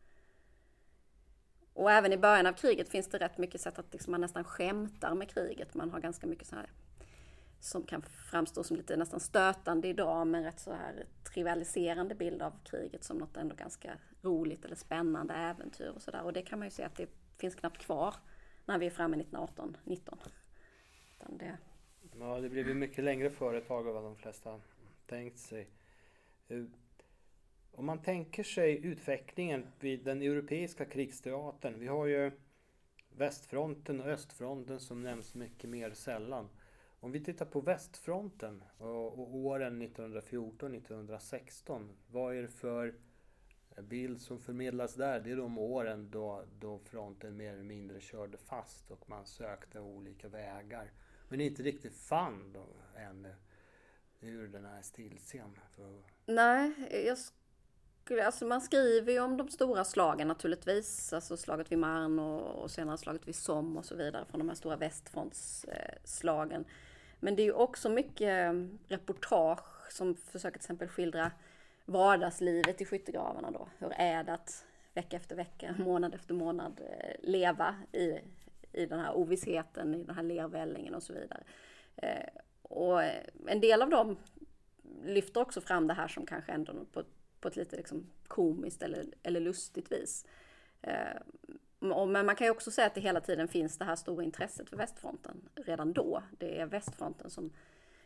Och 1.74 1.92
även 1.92 2.14
i 2.14 2.18
början 2.18 2.48
av 2.48 2.54
kriget 2.54 2.90
finns 2.90 3.08
det 3.08 3.18
rätt 3.18 3.38
mycket 3.38 3.62
sätt 3.62 3.80
att 3.80 3.94
liksom 3.94 4.12
man 4.12 4.22
nästan 4.22 4.44
skämtar 4.44 5.16
med 5.16 5.30
kriget. 5.30 5.74
Man 5.74 5.92
har 5.92 6.00
ganska 6.00 6.28
mycket 6.28 6.48
så 6.48 6.56
här 6.56 6.72
som 7.60 7.84
kan 7.84 8.02
framstå 8.02 8.64
som 8.64 8.78
lite 8.78 8.98
nästan 8.98 9.20
stötande 9.20 9.88
idag, 9.88 10.28
men 10.28 10.44
rätt 10.44 10.60
så 10.60 10.74
här 10.74 11.06
trivialiserande 11.34 12.16
bild 12.16 12.42
av 12.42 12.54
kriget 12.64 13.04
som 13.04 13.18
något 13.18 13.38
ändå 13.38 13.56
ganska 13.56 13.98
roligt 14.22 14.66
eller 14.66 14.76
spännande 14.76 15.34
äventyr 15.34 15.92
och 15.96 16.02
sådär. 16.02 16.24
Och 16.24 16.34
det 16.34 16.42
kan 16.42 16.60
man 16.60 16.66
ju 16.68 16.72
se 16.72 16.84
att 16.84 16.96
det 16.96 17.10
finns 17.38 17.56
knappt 17.56 17.78
kvar 17.78 18.16
när 18.66 18.78
vi 18.78 18.86
är 18.86 18.90
framme 18.90 19.18
1918, 19.18 19.78
19. 19.84 20.18
Utan 21.20 21.38
det, 21.38 21.58
Ja, 22.20 22.40
det 22.40 22.50
blev 22.50 22.68
ju 22.68 22.74
mycket 22.74 23.04
längre 23.04 23.30
företag 23.30 23.88
än 23.88 23.94
vad 23.94 24.04
de 24.04 24.16
flesta 24.16 24.62
tänkt 25.06 25.40
sig. 25.40 25.70
Eh, 26.48 26.64
om 27.76 27.86
man 27.86 28.02
tänker 28.02 28.44
sig 28.44 28.86
utvecklingen 28.86 29.68
vid 29.80 30.04
den 30.04 30.22
europeiska 30.22 30.86
krigsteatern. 30.86 31.80
Vi 31.80 31.88
har 31.88 32.06
ju 32.06 32.32
västfronten 33.18 34.02
och 34.02 34.08
östfronten 34.08 34.80
som 34.80 35.02
nämns 35.02 35.36
mycket 35.36 35.70
mer 35.70 35.92
sällan. 35.92 36.50
Om 37.00 37.12
vi 37.12 37.24
tittar 37.24 37.46
på 37.46 37.62
västfronten 37.62 38.64
och, 38.78 39.20
och 39.20 39.36
åren 39.36 39.82
1914-1916. 39.82 41.90
Vad 42.12 42.36
är 42.36 42.42
det 42.42 42.48
för 42.48 42.96
bild 43.82 44.22
som 44.22 44.40
förmedlas 44.40 44.96
där? 44.96 45.20
Det 45.20 45.32
är 45.32 45.38
de 45.38 45.58
åren 45.58 46.10
då, 46.12 46.44
då 46.60 46.80
fronten 46.80 47.38
mer 47.38 47.54
eller 47.54 47.64
mindre 47.64 48.02
körde 48.02 48.38
fast 48.38 48.92
och 48.92 49.10
man 49.10 49.26
sökte 49.26 49.80
olika 49.80 50.28
vägar 50.28 50.92
men 51.30 51.42
inte 51.42 51.64
riktigt 51.64 51.96
fann 51.96 52.54
då 52.54 52.66
ännu 52.96 53.36
ur 54.20 54.48
den 54.48 54.66
här 54.66 54.82
stilsen. 54.82 55.60
För... 55.76 56.04
Nej, 56.26 56.74
jag 57.08 57.18
alltså 58.26 58.46
man 58.46 58.62
skriver 58.62 59.14
ju 59.14 59.20
om 59.20 59.38
de 59.38 59.50
stora 59.50 59.84
slagen 59.84 60.28
naturligtvis. 60.28 61.14
Alltså 61.14 61.38
slaget 61.38 61.72
vid 61.72 61.80
Marne 61.80 62.22
och, 62.22 62.64
och 62.64 62.72
senare 62.72 62.98
slaget 62.98 63.28
vid 63.28 63.36
Somme 63.36 63.80
och 63.80 63.86
så 63.86 63.96
vidare 63.96 64.26
från 64.26 64.40
de 64.40 64.50
här 64.50 64.56
stora 64.56 64.76
västfrontsslagen. 64.76 66.66
Men 67.20 67.36
det 67.36 67.42
är 67.42 67.46
ju 67.46 67.54
också 67.54 67.90
mycket 67.90 68.48
eh, 68.48 68.54
reportage 68.88 69.92
som 69.92 70.16
försöker 70.16 70.60
till 70.60 70.66
exempel 70.66 70.88
skildra 70.88 71.32
vardagslivet 71.86 72.82
i 72.82 72.86
skyttegravarna 72.86 73.52
då. 73.52 73.68
Hur 73.78 73.94
är 73.98 74.24
det 74.24 74.34
att 74.34 74.66
vecka 74.94 75.18
efter 75.18 75.36
vecka, 75.36 75.76
månad 75.80 76.16
efter 76.16 76.34
månad 76.34 76.82
eh, 76.82 77.16
leva 77.30 77.76
i, 77.92 78.20
i 78.72 78.86
den 78.86 79.00
här 79.00 79.14
ovissheten, 79.18 79.96
i 79.96 80.04
den 80.04 80.16
här 80.16 80.24
lervällingen 80.24 80.96
och 80.96 81.04
så 81.04 81.14
vidare. 81.14 81.44
Eh, 81.96 82.42
och 82.62 83.04
eh, 83.04 83.24
en 83.48 83.62
del 83.62 83.82
av 83.82 83.90
dem 83.90 84.18
lyfter 85.04 85.42
också 85.42 85.62
fram 85.62 85.88
det 85.88 85.94
här 85.94 86.08
som 86.08 86.26
kanske 86.26 86.52
ändå 86.52 86.74
på, 86.92 87.04
på 87.44 87.48
ett 87.50 87.56
lite 87.56 87.76
liksom 87.76 88.10
komiskt 88.28 88.84
eller, 88.84 89.06
eller 89.24 89.40
lustigt 89.40 89.92
vis. 89.92 90.26
Eh, 90.82 91.18
men 91.80 92.26
man 92.26 92.36
kan 92.36 92.48
ju 92.48 92.52
också 92.52 92.72
säga 92.72 92.88
att 92.88 92.96
det 92.96 93.02
hela 93.02 93.22
tiden 93.22 93.48
finns 93.48 93.78
det 93.78 93.86
här 93.86 93.96
stora 93.96 94.24
intresset 94.24 94.70
för 94.70 94.78
västfronten 94.78 95.50
redan 95.56 95.94
då. 95.94 96.24
Det 96.38 96.60
är 96.60 96.66
västfronten 96.66 97.30
som 97.30 97.52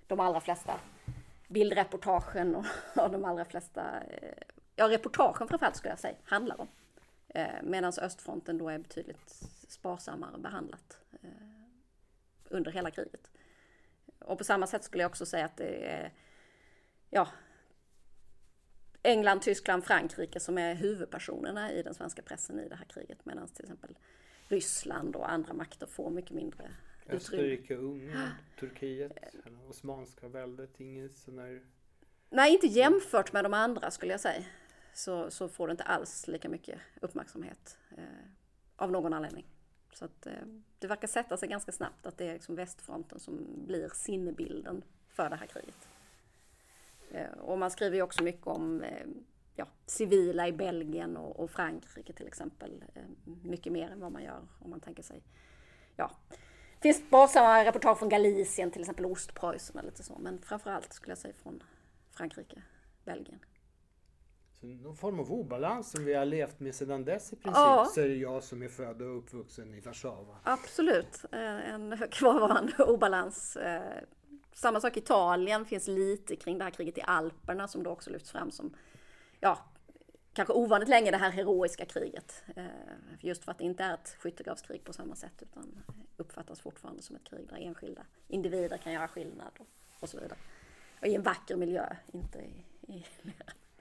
de 0.07 0.19
allra 0.19 0.41
flesta 0.41 0.79
bildreportagen 1.47 2.55
och, 2.55 2.65
och 3.03 3.11
de 3.11 3.25
allra 3.25 3.45
flesta, 3.45 4.01
eh, 4.03 4.43
ja 4.75 4.89
reportagen 4.89 5.47
framförallt 5.47 5.75
skulle 5.75 5.91
jag 5.91 5.99
säga, 5.99 6.15
handlar 6.23 6.61
om. 6.61 6.67
Eh, 7.27 7.61
Medan 7.63 7.93
östfronten 8.01 8.57
då 8.57 8.69
är 8.69 8.77
betydligt 8.77 9.29
sparsammare 9.67 10.37
behandlat 10.37 10.99
eh, 11.21 11.29
under 12.49 12.71
hela 12.71 12.91
kriget. 12.91 13.31
Och 14.19 14.37
på 14.37 14.43
samma 14.43 14.67
sätt 14.67 14.83
skulle 14.83 15.03
jag 15.03 15.09
också 15.09 15.25
säga 15.25 15.45
att 15.45 15.57
det 15.57 15.91
är 15.91 16.11
ja, 17.09 17.27
England, 19.07 19.41
Tyskland, 19.41 19.83
Frankrike 19.83 20.39
som 20.39 20.57
är 20.57 20.75
huvudpersonerna 20.75 21.71
i 21.71 21.83
den 21.83 21.93
svenska 21.93 22.21
pressen 22.21 22.59
i 22.59 22.69
det 22.69 22.75
här 22.75 22.85
kriget. 22.85 23.25
Medan 23.25 23.47
till 23.47 23.65
exempel 23.65 23.97
Ryssland 24.47 25.15
och 25.15 25.31
andra 25.31 25.53
makter 25.53 25.87
får 25.87 26.09
mycket 26.09 26.31
mindre 26.31 26.71
Österrike, 27.09 27.75
Ungern, 27.75 28.29
Turkiet, 28.59 29.11
Osmanska 29.69 30.27
väldet, 30.27 30.79
inget 30.79 31.17
sån 31.17 31.39
här... 31.39 31.61
Nej, 32.29 32.53
inte 32.53 32.67
jämfört 32.67 33.33
med 33.33 33.45
de 33.45 33.53
andra 33.53 33.91
skulle 33.91 34.13
jag 34.13 34.19
säga. 34.19 34.43
Så, 34.93 35.31
så 35.31 35.49
får 35.49 35.67
det 35.67 35.71
inte 35.71 35.83
alls 35.83 36.27
lika 36.27 36.49
mycket 36.49 36.79
uppmärksamhet 37.01 37.77
eh, 37.97 38.03
av 38.75 38.91
någon 38.91 39.13
anledning. 39.13 39.45
Så 39.93 40.05
att 40.05 40.27
eh, 40.27 40.33
det 40.79 40.87
verkar 40.87 41.07
sätta 41.07 41.37
sig 41.37 41.49
ganska 41.49 41.71
snabbt 41.71 42.05
att 42.05 42.17
det 42.17 42.27
är 42.27 42.33
liksom 42.33 42.55
västfronten 42.55 43.19
som 43.19 43.65
blir 43.65 43.89
sinnebilden 43.93 44.83
för 45.09 45.29
det 45.29 45.35
här 45.35 45.47
kriget. 45.47 45.87
Eh, 47.11 47.39
och 47.39 47.57
man 47.57 47.71
skriver 47.71 47.95
ju 47.95 48.01
också 48.01 48.23
mycket 48.23 48.47
om 48.47 48.83
eh, 48.83 49.07
ja, 49.55 49.67
civila 49.85 50.47
i 50.47 50.51
Belgien 50.51 51.17
och, 51.17 51.39
och 51.39 51.51
Frankrike 51.51 52.13
till 52.13 52.27
exempel. 52.27 52.83
Eh, 52.93 53.01
mycket 53.43 53.73
mer 53.73 53.89
än 53.89 53.99
vad 53.99 54.11
man 54.11 54.23
gör 54.23 54.47
om 54.59 54.69
man 54.69 54.79
tänker 54.79 55.03
sig 55.03 55.23
ja, 55.97 56.11
det 56.29 56.81
finns 56.81 57.07
sparsamma 57.07 57.65
reportage 57.65 57.99
från 57.99 58.09
Galicien, 58.09 58.71
till 58.71 58.81
exempel 58.81 59.05
Ostpreussen 59.05 59.77
eller 59.77 59.89
lite 59.89 60.03
så. 60.03 60.17
Men 60.19 60.41
framförallt 60.41 60.93
skulle 60.93 61.11
jag 61.11 61.17
säga 61.17 61.33
från 61.43 61.63
Frankrike, 62.11 62.61
Belgien. 63.05 63.39
Så 64.53 64.65
någon 64.65 64.95
form 64.95 65.19
av 65.19 65.31
obalans 65.31 65.91
som 65.91 66.05
vi 66.05 66.13
har 66.13 66.25
levt 66.25 66.59
med 66.59 66.75
sedan 66.75 67.05
dess 67.05 67.33
i 67.33 67.35
princip, 67.35 67.55
ja. 67.55 67.91
säger 67.95 68.15
jag 68.15 68.43
som 68.43 68.61
är 68.61 68.67
född 68.67 69.01
och 69.01 69.17
uppvuxen 69.17 69.73
i 69.73 69.79
Warszawa. 69.79 70.37
Absolut, 70.43 71.25
en 71.31 71.97
kvarvarande 72.11 72.83
obalans. 72.83 73.57
Eh, 74.51 74.57
samma 74.57 74.79
sak 74.79 74.97
i 74.97 74.99
Italien, 74.99 75.65
finns 75.65 75.87
lite 75.87 76.35
kring 76.35 76.57
det 76.57 76.63
här 76.63 76.71
kriget 76.71 76.97
i 76.97 77.01
Alperna 77.01 77.67
som 77.67 77.83
då 77.83 77.89
också 77.89 78.09
lyfts 78.09 78.31
fram 78.31 78.51
som 78.51 78.75
ja, 79.39 79.59
kanske 80.33 80.53
ovanligt 80.53 80.89
länge 80.89 81.11
det 81.11 81.17
här 81.17 81.31
heroiska 81.31 81.85
kriget. 81.85 82.43
Eh, 82.55 82.65
just 83.19 83.43
för 83.43 83.51
att 83.51 83.57
det 83.57 83.63
inte 83.63 83.83
är 83.83 83.93
ett 83.93 84.17
skyttegravskrig 84.19 84.83
på 84.83 84.93
samma 84.93 85.15
sätt 85.15 85.41
utan 85.41 85.83
uppfattas 86.17 86.61
fortfarande 86.61 87.01
som 87.01 87.15
ett 87.15 87.23
krig 87.23 87.47
där 87.49 87.57
enskilda 87.57 88.05
individer 88.27 88.77
kan 88.77 88.93
göra 88.93 89.07
skillnad 89.07 89.51
och, 89.59 89.67
och 89.99 90.09
så 90.09 90.19
vidare. 90.19 90.37
Och 91.01 91.07
i 91.07 91.15
en 91.15 91.23
vacker 91.23 91.55
miljö, 91.55 91.95
inte 92.13 92.39
i... 92.39 92.65
i 92.93 93.05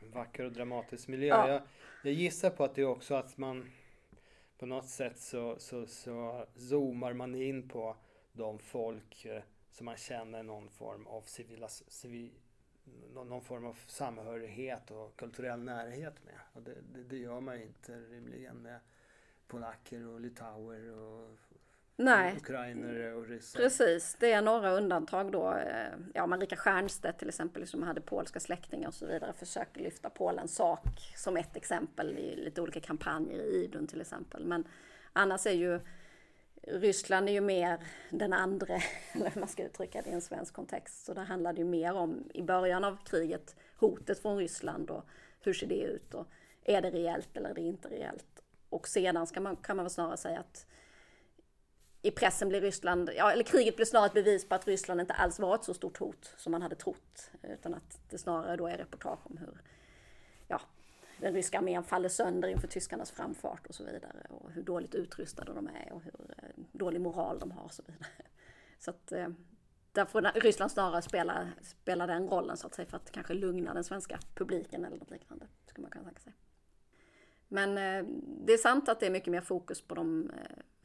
en 0.00 0.10
vacker 0.10 0.44
och 0.44 0.52
dramatisk 0.52 1.08
miljö. 1.08 1.28
Ja. 1.28 1.48
Jag, 1.48 1.62
jag, 2.02 2.12
gissar 2.12 2.50
på 2.50 2.64
att 2.64 2.74
det 2.74 2.82
är 2.82 2.86
också 2.86 3.14
att 3.14 3.38
man 3.38 3.70
på 4.58 4.66
något 4.66 4.88
sätt 4.88 5.18
så, 5.18 5.56
så, 5.58 5.86
så 5.86 6.46
zoomar 6.56 7.12
man 7.12 7.34
in 7.34 7.68
på 7.68 7.96
de 8.32 8.58
folk 8.58 9.26
som 9.76 9.84
man 9.84 9.96
känner 9.96 10.42
någon 10.42 10.68
form 10.68 11.06
av 11.06 11.22
civila, 11.22 11.68
civil, 11.68 12.30
någon 13.14 13.42
form 13.42 13.66
av 13.66 13.78
samhörighet 13.86 14.90
och 14.90 15.16
kulturell 15.16 15.62
närhet 15.62 16.24
med. 16.24 16.34
Och 16.52 16.62
det, 16.62 16.74
det, 16.94 17.02
det 17.02 17.16
gör 17.16 17.40
man 17.40 17.62
inte 17.62 17.92
rimligen 17.92 18.56
med 18.56 18.80
polacker 19.46 20.08
och 20.08 20.20
litauer 20.20 20.90
och 20.90 21.38
Nej. 21.96 22.36
ukrainare 22.36 23.14
och 23.14 23.26
ryssar. 23.26 23.60
Precis, 23.60 24.16
det 24.20 24.32
är 24.32 24.42
några 24.42 24.72
undantag 24.72 25.32
då. 25.32 25.58
Ja, 26.14 26.26
Marika 26.26 26.56
Stiernstedt 26.56 27.18
till 27.18 27.28
exempel 27.28 27.66
som 27.66 27.82
hade 27.82 28.00
polska 28.00 28.40
släktingar 28.40 28.88
och 28.88 28.94
så 28.94 29.06
vidare 29.06 29.32
försöker 29.32 29.80
lyfta 29.80 30.10
Polens 30.10 30.54
sak 30.54 31.12
som 31.16 31.36
ett 31.36 31.56
exempel 31.56 32.18
i 32.18 32.36
lite 32.36 32.62
olika 32.62 32.80
kampanjer 32.80 33.38
i 33.38 33.64
Idun 33.64 33.86
till 33.86 34.00
exempel. 34.00 34.44
Men 34.44 34.64
annars 35.12 35.46
är 35.46 35.52
ju 35.52 35.80
Ryssland 36.66 37.28
är 37.28 37.32
ju 37.32 37.40
mer 37.40 37.78
den 38.10 38.32
andra, 38.32 38.74
eller 39.12 39.30
hur 39.30 39.40
man 39.40 39.48
ska 39.48 39.64
uttrycka 39.64 40.02
det 40.02 40.10
i 40.10 40.12
en 40.12 40.20
svensk 40.20 40.54
kontext. 40.54 41.04
Så 41.04 41.14
det 41.14 41.20
handlade 41.20 41.58
ju 41.58 41.64
mer 41.64 41.94
om, 41.94 42.30
i 42.34 42.42
början 42.42 42.84
av 42.84 42.98
kriget, 43.04 43.56
hotet 43.76 44.22
från 44.22 44.36
Ryssland 44.36 44.90
och 44.90 45.04
hur 45.40 45.52
ser 45.52 45.66
det 45.66 45.80
ut 45.80 46.14
och 46.14 46.26
är 46.64 46.82
det 46.82 46.90
reellt 46.90 47.36
eller 47.36 47.50
är 47.50 47.54
det 47.54 47.60
inte 47.60 47.88
reellt? 47.88 48.42
Och 48.68 48.88
sedan 48.88 49.26
ska 49.26 49.40
man, 49.40 49.56
kan 49.56 49.76
man 49.76 49.84
väl 49.84 49.90
snarare 49.90 50.16
säga 50.16 50.40
att 50.40 50.66
i 52.02 52.10
pressen 52.10 52.48
blir 52.48 52.60
Ryssland, 52.60 53.10
ja, 53.16 53.32
eller 53.32 53.44
kriget 53.44 53.76
blir 53.76 53.86
snarare 53.86 54.06
ett 54.06 54.14
bevis 54.14 54.48
på 54.48 54.54
att 54.54 54.66
Ryssland 54.66 55.00
inte 55.00 55.14
alls 55.14 55.38
var 55.38 55.54
ett 55.54 55.64
så 55.64 55.74
stort 55.74 55.98
hot 55.98 56.34
som 56.36 56.52
man 56.52 56.62
hade 56.62 56.74
trott. 56.74 57.30
Utan 57.42 57.74
att 57.74 58.00
det 58.10 58.18
snarare 58.18 58.56
då 58.56 58.66
är 58.66 58.76
reportage 58.76 59.26
om 59.26 59.38
hur 59.38 59.62
ja, 60.48 60.60
den 61.18 61.34
ryska 61.34 61.58
armén 61.58 61.84
faller 61.84 62.08
sönder 62.08 62.48
inför 62.48 62.68
tyskarnas 62.68 63.10
framfart 63.10 63.66
och 63.66 63.74
så 63.74 63.84
vidare. 63.84 64.26
Och 64.30 64.50
hur 64.50 64.62
dåligt 64.62 64.94
utrustade 64.94 65.52
de 65.52 65.66
är 65.66 65.92
och 65.92 66.02
hur 66.02 66.34
eh, 66.38 66.64
dålig 66.72 67.00
moral 67.00 67.38
de 67.38 67.50
har 67.50 67.64
och 67.64 67.72
så 67.72 67.82
vidare. 67.86 68.08
Så 68.78 68.90
att 68.90 69.12
eh, 69.12 69.28
där 69.92 70.04
får 70.04 70.40
Ryssland 70.40 70.70
snarare 70.70 71.02
spela, 71.02 71.48
spela 71.62 72.06
den 72.06 72.28
rollen 72.28 72.56
så 72.56 72.66
att 72.66 72.74
säga 72.74 72.86
för 72.86 72.96
att 72.96 73.10
kanske 73.10 73.34
lugna 73.34 73.74
den 73.74 73.84
svenska 73.84 74.18
publiken 74.34 74.84
eller 74.84 74.96
något 74.96 75.10
liknande. 75.10 75.46
Skulle 75.66 75.82
man 75.82 75.90
kunna 75.90 76.04
tänka 76.04 76.20
sig. 76.20 76.32
Men 77.48 77.70
eh, 77.70 78.10
det 78.46 78.52
är 78.52 78.58
sant 78.58 78.88
att 78.88 79.00
det 79.00 79.06
är 79.06 79.10
mycket 79.10 79.30
mer 79.30 79.40
fokus 79.40 79.82
på 79.82 79.94
de 79.94 80.30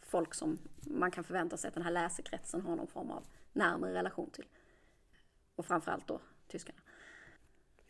folk 0.02 0.34
som 0.34 0.58
man 0.82 1.12
kan 1.12 1.24
förvänta 1.24 1.58
sig 1.58 1.68
att 1.68 1.74
den 1.74 1.84
här 1.84 1.92
läsekretsen 1.92 2.62
har 2.62 2.76
någon 2.76 2.88
form 2.88 3.12
av 3.12 3.28
närmare 3.54 3.94
relation 3.94 4.30
till. 4.30 4.48
Och 5.56 5.66
framförallt 5.66 6.08
då 6.08 6.22
tyskarna. 6.48 6.80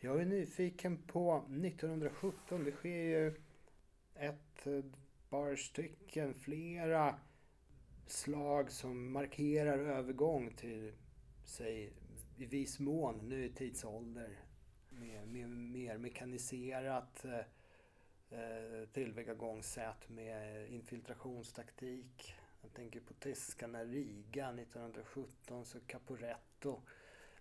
Jag 0.04 0.20
är 0.20 0.24
nyfiken 0.24 1.02
på 1.02 1.44
1917. 1.64 2.64
Det 2.64 2.72
sker 2.72 3.02
ju 3.02 3.34
ett 4.14 4.66
eh, 4.66 4.84
par 5.30 5.56
stycken, 5.56 6.34
flera 6.34 7.14
slag 8.06 8.70
som 8.70 9.12
markerar 9.12 9.78
övergång 9.78 10.54
till, 10.54 10.92
säg, 11.44 11.92
i 12.36 12.46
viss 12.46 12.80
mån 12.80 13.28
ny 13.28 13.48
tidsålder. 13.48 14.38
Med, 14.90 15.28
med 15.28 15.48
mer 15.50 15.98
mekaniserat 15.98 17.24
eh, 17.24 18.38
eh, 18.38 18.88
tillvägagångssätt 18.92 20.08
med 20.08 20.68
infiltrationstaktik. 20.70 22.34
Jag 22.62 22.72
tänker 22.72 23.00
på 23.00 23.14
tyskarna 23.14 23.84
Riga 23.84 24.48
1917, 24.48 25.64
så 25.64 25.80
Caporetto 25.80 26.80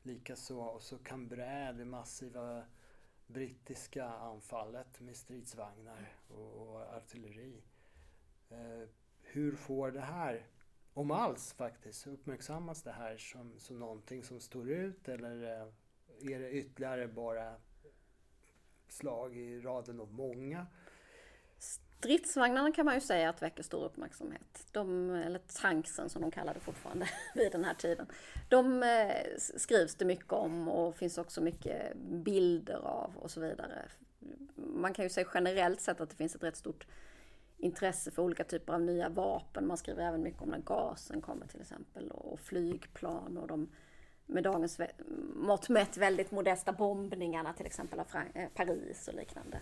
likaså 0.04 0.60
och 0.60 0.82
så 0.82 0.98
Cambrai, 0.98 1.74
det 1.74 1.86
massiva 1.86 2.64
brittiska 3.28 4.06
anfallet 4.06 5.00
med 5.00 5.16
stridsvagnar 5.16 6.18
och, 6.28 6.54
och 6.54 6.82
artilleri. 6.82 7.64
Eh, 8.50 8.90
hur 9.22 9.56
får 9.56 9.92
det 9.92 10.02
här, 10.02 10.48
om 10.94 11.12
alls 11.12 11.54
faktiskt, 11.54 12.08
uppmärksammas 12.08 12.84
det 12.84 12.92
här 12.92 13.18
som, 13.18 13.60
som 13.60 13.80
någonting 13.80 14.24
som 14.24 14.40
står 14.40 14.70
ut 14.70 15.10
eller 15.10 15.44
eh, 15.44 15.68
är 16.34 16.40
det 16.40 16.52
ytterligare 16.52 17.08
bara 17.08 17.56
slag 18.88 19.38
i 19.38 19.60
raden 19.60 20.00
av 20.00 20.14
många? 20.14 20.68
Stridsvagnarna 22.02 22.72
kan 22.72 22.86
man 22.86 22.96
ju 22.96 23.02
säga 23.02 23.30
att 23.30 23.42
väcker 23.42 23.64
stor 23.64 23.86
uppmärksamhet. 23.86 24.68
De, 24.72 25.10
eller 25.10 25.40
tanksen 25.40 26.10
som 26.10 26.22
de 26.22 26.32
kallade 26.32 26.60
det 26.60 26.64
fortfarande 26.64 27.10
vid 27.36 27.52
den 27.52 27.64
här 27.64 27.74
tiden. 27.74 28.06
De 28.50 28.84
eh, 28.84 29.38
skrivs 29.38 29.96
det 29.96 30.06
mycket 30.06 30.34
om 30.34 30.68
och 30.68 30.96
finns 30.96 31.18
också 31.18 31.42
mycket 31.42 31.98
bilder 31.98 32.76
av 32.76 33.18
och 33.18 33.32
så 33.32 33.42
vidare. 33.42 33.86
Man 34.56 34.94
kan 34.94 35.06
ju 35.06 35.10
säga 35.10 35.28
generellt 35.34 35.82
sett 35.82 36.02
att 36.02 36.10
det 36.10 36.16
finns 36.16 36.36
ett 36.36 36.44
rätt 36.44 36.56
stort 36.56 36.88
intresse 37.58 38.12
för 38.12 38.22
olika 38.22 38.44
typer 38.44 38.74
av 38.74 38.82
nya 38.82 39.10
vapen. 39.10 39.68
Man 39.68 39.78
skriver 39.78 40.08
även 40.08 40.24
mycket 40.24 40.42
om 40.42 40.50
när 40.50 40.62
gasen 40.62 41.22
kommer 41.22 41.48
till 41.48 41.62
exempel 41.62 42.12
och 42.12 42.40
flygplan 42.40 43.38
och 43.38 43.48
de 43.48 43.70
med 44.26 44.44
dagens 44.44 44.80
mått 45.36 45.70
mätt 45.70 45.98
väldigt 45.98 46.32
modesta 46.32 46.72
bombningarna 46.72 47.54
till 47.54 47.66
exempel 47.66 48.00
av 48.00 48.08
eh, 48.34 48.50
Paris 48.56 49.08
och 49.08 49.14
liknande 49.14 49.60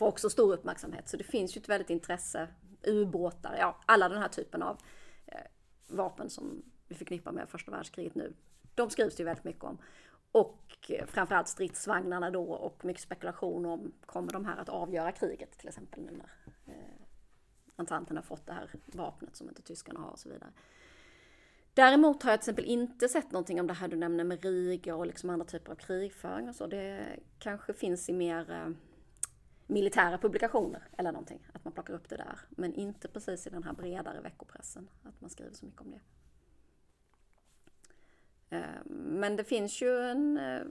får 0.00 0.06
också 0.06 0.30
stor 0.30 0.52
uppmärksamhet. 0.52 1.08
Så 1.08 1.16
det 1.16 1.24
finns 1.24 1.56
ju 1.56 1.60
ett 1.60 1.68
väldigt 1.68 1.90
intresse, 1.90 2.48
ubåtar, 2.82 3.56
ja 3.58 3.80
alla 3.86 4.08
den 4.08 4.18
här 4.18 4.28
typen 4.28 4.62
av 4.62 4.78
eh, 5.26 5.40
vapen 5.88 6.30
som 6.30 6.62
vi 6.88 6.94
förknippar 6.94 7.32
med 7.32 7.48
första 7.48 7.70
världskriget 7.70 8.14
nu. 8.14 8.34
De 8.74 8.90
skrivs 8.90 9.16
det 9.16 9.20
ju 9.20 9.24
väldigt 9.24 9.44
mycket 9.44 9.64
om. 9.64 9.78
Och 10.32 10.90
eh, 10.90 11.06
framförallt 11.06 11.48
stridsvagnarna 11.48 12.30
då 12.30 12.44
och 12.44 12.84
mycket 12.84 13.02
spekulation 13.02 13.66
om 13.66 13.92
kommer 14.06 14.32
de 14.32 14.44
här 14.44 14.56
att 14.56 14.68
avgöra 14.68 15.12
kriget 15.12 15.58
till 15.58 15.68
exempel 15.68 16.02
nu 16.02 16.10
när 16.12 16.30
eh, 17.86 18.16
har 18.16 18.22
fått 18.22 18.46
det 18.46 18.52
här 18.52 18.70
vapnet 18.86 19.36
som 19.36 19.48
inte 19.48 19.62
tyskarna 19.62 20.00
har 20.00 20.10
och 20.10 20.18
så 20.18 20.28
vidare. 20.28 20.50
Däremot 21.74 22.22
har 22.22 22.30
jag 22.30 22.40
till 22.40 22.50
exempel 22.50 22.64
inte 22.64 23.08
sett 23.08 23.32
någonting 23.32 23.60
om 23.60 23.66
det 23.66 23.74
här 23.74 23.88
du 23.88 23.96
nämner 23.96 24.24
med 24.24 24.44
Riga 24.44 24.96
och 24.96 25.06
liksom 25.06 25.30
andra 25.30 25.46
typer 25.46 25.72
av 25.72 25.76
krigföring 25.76 26.48
och 26.48 26.54
så. 26.54 26.66
Det 26.66 27.06
kanske 27.38 27.72
finns 27.72 28.08
i 28.08 28.12
mer 28.12 28.50
eh, 28.50 28.68
militära 29.70 30.18
publikationer 30.18 30.82
eller 30.98 31.12
någonting, 31.12 31.46
att 31.52 31.64
man 31.64 31.72
plockar 31.72 31.94
upp 31.94 32.08
det 32.08 32.16
där. 32.16 32.38
Men 32.50 32.74
inte 32.74 33.08
precis 33.08 33.46
i 33.46 33.50
den 33.50 33.62
här 33.62 33.72
bredare 33.72 34.20
veckopressen, 34.20 34.90
att 35.02 35.20
man 35.20 35.30
skriver 35.30 35.52
så 35.52 35.66
mycket 35.66 35.80
om 35.80 35.90
det. 35.90 36.00
Eh, 38.56 38.84
men 38.86 39.36
det 39.36 39.44
finns 39.44 39.82
ju 39.82 39.98
en, 39.98 40.38
eh, 40.38 40.62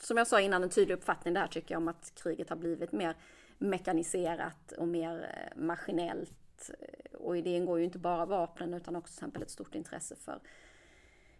som 0.00 0.16
jag 0.16 0.26
sa 0.26 0.40
innan, 0.40 0.62
en 0.62 0.70
tydlig 0.70 0.94
uppfattning 0.94 1.34
där 1.34 1.46
tycker 1.46 1.74
jag 1.74 1.82
om 1.82 1.88
att 1.88 2.12
kriget 2.14 2.48
har 2.48 2.56
blivit 2.56 2.92
mer 2.92 3.16
mekaniserat 3.58 4.72
och 4.72 4.88
mer 4.88 5.22
eh, 5.22 5.62
maskinellt. 5.62 6.70
Och 7.12 7.36
i 7.36 7.42
det 7.42 7.50
ingår 7.50 7.78
ju 7.78 7.84
inte 7.84 7.98
bara 7.98 8.26
vapnen 8.26 8.74
utan 8.74 8.96
också 8.96 9.12
till 9.12 9.18
exempel 9.18 9.42
ett 9.42 9.50
stort 9.50 9.74
intresse 9.74 10.16
för 10.16 10.40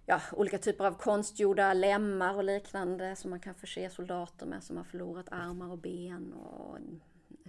ja, 0.06 0.20
olika 0.32 0.58
typer 0.58 0.84
av 0.84 0.94
konstgjorda 0.94 1.74
lemmar 1.74 2.34
och 2.34 2.44
liknande 2.44 3.16
som 3.16 3.30
man 3.30 3.40
kan 3.40 3.54
förse 3.54 3.90
soldater 3.90 4.46
med 4.46 4.64
som 4.64 4.76
har 4.76 4.84
förlorat 4.84 5.26
armar 5.30 5.70
och 5.70 5.78
ben 5.78 6.32
och 6.32 6.78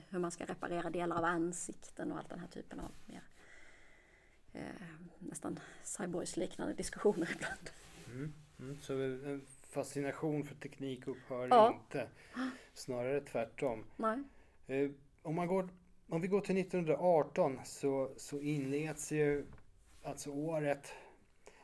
hur 0.10 0.20
man 0.20 0.32
ska 0.32 0.46
reparera 0.46 0.90
delar 0.90 1.18
av 1.18 1.24
ansikten 1.24 2.12
och 2.12 2.18
allt 2.18 2.30
den 2.30 2.40
här 2.40 2.48
typen 2.48 2.80
av 2.80 2.92
mer 3.06 3.24
eh, 4.54 4.62
nästan 5.20 5.60
cyborgs 5.84 6.38
liknande 6.38 6.74
diskussioner 6.74 7.30
ibland. 7.36 7.70
Mm. 8.06 8.34
Mm. 8.60 8.78
Så 8.82 8.94
en 8.94 9.46
fascination 9.62 10.44
för 10.44 10.56
teknik 10.56 11.08
upphör 11.08 11.48
ja. 11.48 11.74
inte. 11.74 12.10
Snarare 12.74 13.22
tvärtom. 13.22 13.86
Eh, 14.68 14.90
om, 15.22 15.36
man 15.36 15.48
går, 15.48 15.70
om 16.10 16.22
vi 16.22 16.28
går 16.28 16.42
till 16.42 16.58
1918 16.58 17.60
så, 17.66 18.14
så 18.18 18.42
inleds 18.42 19.12
ju 19.12 19.46
alltså 20.04 20.30
året, 20.30 20.94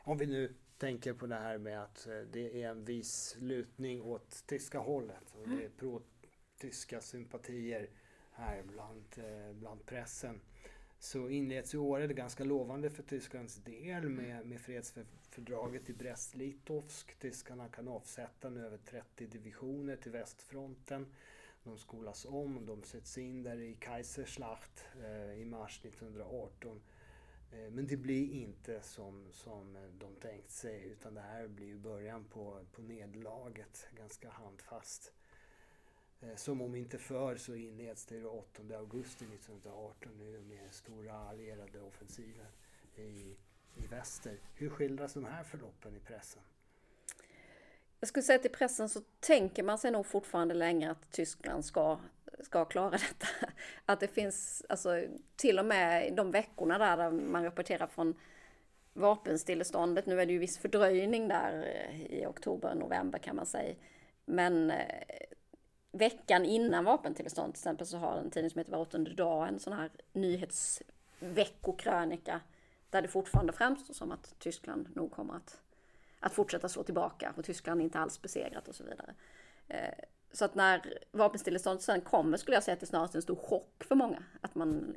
om 0.04 0.18
vi 0.18 0.26
nu 0.26 0.54
tänker 0.82 1.12
på 1.12 1.26
det 1.26 1.34
här 1.34 1.58
med 1.58 1.82
att 1.82 2.06
eh, 2.06 2.20
det 2.32 2.62
är 2.62 2.68
en 2.68 2.84
viss 2.84 3.36
lutning 3.40 4.02
åt 4.02 4.46
tyska 4.46 4.78
hållet 4.78 5.34
och 5.34 5.48
det 5.48 5.64
är 5.64 5.68
pro-tyska 5.68 7.00
sympatier 7.00 7.88
här 8.32 8.62
bland, 8.62 9.04
eh, 9.16 9.52
bland 9.52 9.86
pressen 9.86 10.40
så 10.98 11.28
inleds 11.28 11.74
ju 11.74 11.78
året 11.78 12.10
ganska 12.10 12.44
lovande 12.44 12.90
för 12.90 13.02
Tysklands 13.02 13.56
del 13.56 14.08
med, 14.08 14.46
med 14.46 14.60
fredsfördraget 14.60 15.90
i 15.90 15.92
Brest-Litovsk. 15.92 17.18
Tyskarna 17.18 17.68
kan 17.68 17.88
avsätta 17.88 18.50
nu 18.50 18.66
över 18.66 18.78
30 18.78 19.26
divisioner 19.26 19.96
till 19.96 20.12
västfronten. 20.12 21.06
De 21.64 21.78
skolas 21.78 22.24
om, 22.24 22.66
de 22.66 22.82
sätts 22.82 23.18
in 23.18 23.42
där 23.42 23.60
i 23.60 23.76
Kaiserslacht 23.80 24.84
eh, 25.04 25.40
i 25.40 25.44
mars 25.44 25.80
1918. 25.84 26.80
Eh, 27.52 27.70
men 27.70 27.86
det 27.86 27.96
blir 27.96 28.32
inte 28.32 28.82
som, 28.82 29.26
som 29.32 29.76
de 29.98 30.14
tänkt 30.14 30.50
sig 30.50 30.84
utan 30.84 31.14
det 31.14 31.20
här 31.20 31.48
blir 31.48 31.76
början 31.76 32.24
på, 32.24 32.60
på 32.72 32.82
nederlaget, 32.82 33.86
ganska 33.96 34.30
handfast. 34.30 35.12
Eh, 36.20 36.36
som 36.36 36.62
om 36.62 36.74
inte 36.74 36.98
för 36.98 37.36
så 37.36 37.54
inleds 37.54 38.06
det 38.06 38.24
8 38.24 38.62
augusti 38.76 39.24
1918 39.24 40.12
nu 40.18 40.40
med 40.40 40.74
stora 40.74 41.12
allierade 41.12 41.80
offensiver 41.80 42.50
i, 42.96 43.36
i 43.74 43.86
väster. 43.86 44.38
Hur 44.54 44.70
skildras 44.70 45.14
de 45.14 45.24
här 45.24 45.44
förloppen 45.44 45.96
i 45.96 46.00
pressen? 46.00 46.42
Jag 48.02 48.08
skulle 48.08 48.22
säga 48.22 48.38
att 48.38 48.46
i 48.46 48.48
pressen 48.48 48.88
så 48.88 49.00
tänker 49.20 49.62
man 49.62 49.78
sig 49.78 49.90
nog 49.90 50.06
fortfarande 50.06 50.54
längre 50.54 50.90
att 50.90 51.10
Tyskland 51.10 51.64
ska, 51.64 51.98
ska 52.40 52.64
klara 52.64 52.90
detta. 52.90 53.26
Att 53.86 54.00
det 54.00 54.08
finns, 54.08 54.64
alltså 54.68 55.04
till 55.36 55.58
och 55.58 55.64
med 55.64 56.14
de 56.14 56.30
veckorna 56.30 56.78
där, 56.78 56.96
där 56.96 57.10
man 57.10 57.44
rapporterar 57.44 57.86
från 57.86 58.14
vapenstilleståndet. 58.92 60.06
Nu 60.06 60.20
är 60.20 60.26
det 60.26 60.32
ju 60.32 60.38
viss 60.38 60.58
fördröjning 60.58 61.28
där 61.28 61.62
eh, 61.62 62.02
i 62.02 62.26
oktober, 62.26 62.74
november 62.74 63.18
kan 63.18 63.36
man 63.36 63.46
säga. 63.46 63.74
Men 64.24 64.70
eh, 64.70 64.86
veckan 65.92 66.44
innan 66.44 66.84
vapentillstånd 66.84 67.54
till 67.54 67.60
exempel 67.60 67.86
så 67.86 67.96
har 67.96 68.16
en 68.16 68.30
tidning 68.30 68.50
som 68.50 68.58
heter 68.58 68.72
Var 68.72 68.78
åttonde 68.78 69.14
dag 69.14 69.48
en 69.48 69.58
sån 69.58 69.72
här 69.72 69.90
nyhetsveckokrönika 70.12 72.40
där 72.90 73.02
det 73.02 73.08
fortfarande 73.08 73.52
framstår 73.52 73.94
som 73.94 74.12
att 74.12 74.34
Tyskland 74.38 74.96
nog 74.96 75.12
kommer 75.12 75.34
att, 75.34 75.61
att 76.22 76.32
fortsätta 76.32 76.68
slå 76.68 76.82
tillbaka 76.82 77.34
och 77.36 77.44
Tyskland 77.44 77.80
är 77.80 77.84
inte 77.84 77.98
alls 77.98 78.22
besegrat 78.22 78.68
och 78.68 78.74
så 78.74 78.84
vidare. 78.84 79.14
Eh, 79.68 79.94
så 80.32 80.44
att 80.44 80.54
när 80.54 80.98
vapenstilleståndet 81.12 81.82
sen 81.82 82.00
kommer 82.00 82.36
skulle 82.36 82.56
jag 82.56 82.62
säga 82.62 82.72
att 82.72 82.80
det 82.80 82.86
snarast 82.86 83.14
är 83.14 83.18
en 83.18 83.22
stor 83.22 83.36
chock 83.36 83.84
för 83.84 83.94
många. 83.94 84.22
Att 84.40 84.54
man 84.54 84.96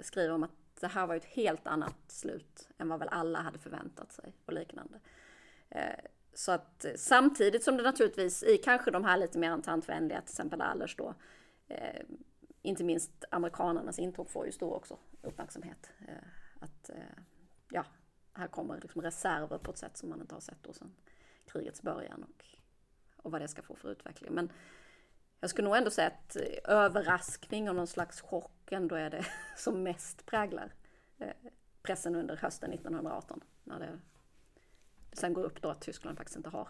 skriver 0.00 0.34
om 0.34 0.42
att 0.42 0.50
det 0.80 0.86
här 0.86 1.06
var 1.06 1.14
ett 1.14 1.24
helt 1.24 1.66
annat 1.66 1.96
slut 2.08 2.68
än 2.78 2.88
vad 2.88 2.98
väl 2.98 3.08
alla 3.08 3.40
hade 3.40 3.58
förväntat 3.58 4.12
sig 4.12 4.32
och 4.46 4.52
liknande. 4.52 5.00
Eh, 5.70 6.04
så 6.34 6.52
att 6.52 6.86
samtidigt 6.96 7.64
som 7.64 7.76
det 7.76 7.82
naturligtvis 7.82 8.42
i 8.42 8.58
kanske 8.58 8.90
de 8.90 9.04
här 9.04 9.16
lite 9.16 9.38
mer 9.38 9.50
antantvänliga, 9.50 10.20
till 10.20 10.30
exempel 10.30 10.60
Allers 10.60 10.96
då, 10.96 11.14
eh, 11.68 12.02
inte 12.62 12.84
minst 12.84 13.24
amerikanernas 13.30 13.98
intåg 13.98 14.30
får 14.30 14.46
ju 14.46 14.52
stor 14.52 14.74
också 14.74 14.98
uppmärksamhet. 15.22 15.90
Att 16.60 16.90
ja, 17.70 17.84
här 18.36 18.48
kommer 18.48 18.80
liksom 18.80 19.02
reserver 19.02 19.58
på 19.58 19.70
ett 19.70 19.78
sätt 19.78 19.96
som 19.96 20.08
man 20.08 20.20
inte 20.20 20.34
har 20.34 20.40
sett 20.40 20.62
då 20.62 20.72
sedan 20.72 20.94
krigets 21.46 21.82
början 21.82 22.22
och, 22.22 22.44
och 23.16 23.32
vad 23.32 23.40
det 23.40 23.48
ska 23.48 23.62
få 23.62 23.74
för 23.74 23.90
utveckling. 23.90 24.34
Men 24.34 24.52
jag 25.40 25.50
skulle 25.50 25.68
nog 25.68 25.76
ändå 25.76 25.90
säga 25.90 26.06
att 26.06 26.36
eh, 26.36 26.42
överraskning 26.64 27.68
och 27.68 27.76
någon 27.76 27.86
slags 27.86 28.20
chock 28.20 28.72
ändå 28.72 28.94
är 28.94 29.10
det 29.10 29.26
som 29.56 29.82
mest 29.82 30.26
präglar 30.26 30.74
eh, 31.18 31.32
pressen 31.82 32.16
under 32.16 32.36
hösten 32.36 32.72
1918. 32.72 33.40
När 33.64 33.78
det 33.78 33.98
sen 35.12 35.32
går 35.32 35.44
upp 35.44 35.62
då 35.62 35.68
att 35.68 35.80
Tyskland 35.80 36.16
faktiskt 36.16 36.36
inte 36.36 36.48
har 36.48 36.68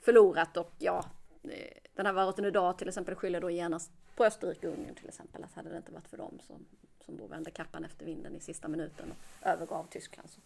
förlorat 0.00 0.56
och 0.56 0.72
ja, 0.78 1.04
eh, 1.42 1.81
den 1.94 2.06
här 2.06 2.12
varuten 2.12 2.44
idag 2.44 2.78
till 2.78 2.88
exempel 2.88 3.14
skyller 3.14 3.40
då 3.40 3.50
genast 3.50 3.92
på 4.16 4.24
Österrike 4.24 4.68
och 4.68 4.78
Ungern 4.78 4.94
till 4.94 5.08
exempel. 5.08 5.44
Att 5.44 5.54
hade 5.54 5.70
det 5.70 5.76
inte 5.76 5.92
varit 5.92 6.08
för 6.08 6.16
dem 6.16 6.38
som, 6.40 6.66
som 7.00 7.16
då 7.16 7.26
vände 7.26 7.50
kappan 7.50 7.84
efter 7.84 8.06
vinden 8.06 8.36
i 8.36 8.40
sista 8.40 8.68
minuten 8.68 9.12
och 9.12 9.46
övergav 9.46 9.86
Tyskland 9.90 10.30
så 10.30 10.40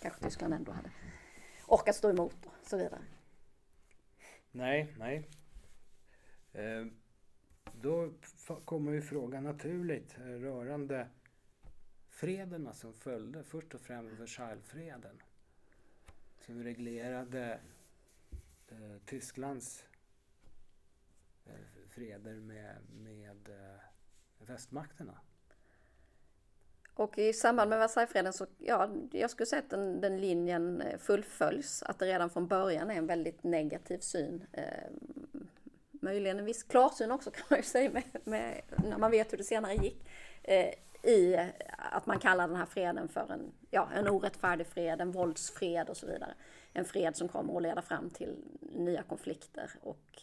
kanske 0.00 0.24
Tyskland 0.24 0.54
ändå 0.54 0.72
hade 0.72 0.90
orkat 1.66 1.96
stå 1.96 2.10
emot 2.10 2.46
och 2.46 2.68
så 2.68 2.76
vidare. 2.76 3.00
Nej, 4.52 4.94
nej. 4.98 5.28
Eh, 6.52 6.86
då 7.72 8.12
kommer 8.64 8.92
ju 8.92 9.02
frågan 9.02 9.44
naturligt 9.44 10.18
eh, 10.18 10.24
rörande 10.24 11.08
frederna 12.08 12.68
alltså 12.68 12.80
som 12.80 12.94
följde. 12.94 13.44
Först 13.44 13.74
och 13.74 13.80
främst 13.80 14.20
Versaillesfreden 14.20 15.22
som 16.38 16.62
reglerade 16.62 17.60
eh, 18.68 18.96
Tysklands 19.06 19.84
freder 21.88 22.34
med, 22.34 22.76
med 22.90 23.48
eh, 23.48 24.46
västmakterna. 24.46 25.20
Och 26.94 27.18
i 27.18 27.32
samband 27.32 27.70
med 27.70 27.78
Versaillesfreden 27.78 28.32
så, 28.32 28.46
ja, 28.58 28.90
jag 29.12 29.30
skulle 29.30 29.46
säga 29.46 29.62
att 29.62 29.70
den, 29.70 30.00
den, 30.00 30.20
linjen 30.20 30.80
eh, 30.80 30.98
fullföljs. 30.98 31.82
Att 31.82 31.98
det 31.98 32.06
redan 32.06 32.30
från 32.30 32.46
början 32.46 32.90
är 32.90 32.94
en 32.94 33.06
väldigt 33.06 33.42
negativ 33.42 33.98
syn. 33.98 34.46
Eh, 34.52 34.64
möjligen 35.90 36.38
en 36.38 36.44
viss 36.44 36.62
klarsyn 36.62 37.10
också 37.10 37.30
kan 37.34 37.44
man 37.50 37.58
ju 37.58 37.62
säga 37.62 37.90
med, 37.90 38.02
med, 38.24 38.62
när 38.88 38.98
man 38.98 39.10
vet 39.10 39.32
hur 39.32 39.38
det 39.38 39.44
senare 39.44 39.74
gick. 39.74 40.08
Eh, 40.42 40.74
i 41.02 41.34
eh, 41.34 41.46
att 41.76 42.06
man 42.06 42.18
kallar 42.18 42.48
den 42.48 42.56
här 42.56 42.66
freden 42.66 43.08
för 43.08 43.32
en, 43.32 43.52
ja, 43.70 43.88
en 43.94 44.08
orättfärdig 44.08 44.66
fred, 44.66 45.00
en 45.00 45.12
våldsfred 45.12 45.88
och 45.88 45.96
så 45.96 46.06
vidare. 46.06 46.34
En 46.72 46.84
fred 46.84 47.16
som 47.16 47.28
kommer 47.28 47.56
att 47.56 47.62
leda 47.62 47.82
fram 47.82 48.10
till 48.10 48.36
nya 48.60 49.02
konflikter 49.02 49.70
och 49.80 50.22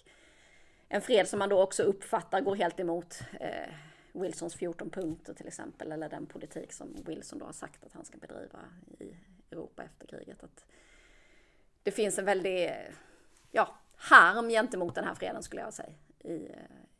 en 0.89 1.01
fred 1.01 1.27
som 1.27 1.39
man 1.39 1.49
då 1.49 1.61
också 1.61 1.83
uppfattar 1.83 2.41
går 2.41 2.55
helt 2.55 2.79
emot 2.79 3.21
eh, 3.39 3.73
Wilsons 4.11 4.55
14 4.55 4.89
punkter 4.89 5.33
till 5.33 5.47
exempel, 5.47 5.91
eller 5.91 6.09
den 6.09 6.25
politik 6.25 6.73
som 6.73 7.03
Wilson 7.05 7.39
då 7.39 7.45
har 7.45 7.53
sagt 7.53 7.85
att 7.85 7.93
han 7.93 8.05
ska 8.05 8.17
bedriva 8.17 8.59
i 8.99 9.15
Europa 9.51 9.83
efter 9.83 10.07
kriget. 10.07 10.43
Att 10.43 10.65
det 11.83 11.91
finns 11.91 12.19
en 12.19 12.25
väldig 12.25 12.73
ja, 13.51 13.75
harm 13.95 14.49
gentemot 14.49 14.95
den 14.95 15.03
här 15.03 15.15
freden 15.15 15.43
skulle 15.43 15.61
jag 15.61 15.73
säga 15.73 15.93
i, 16.19 16.45
eh, 16.45 16.55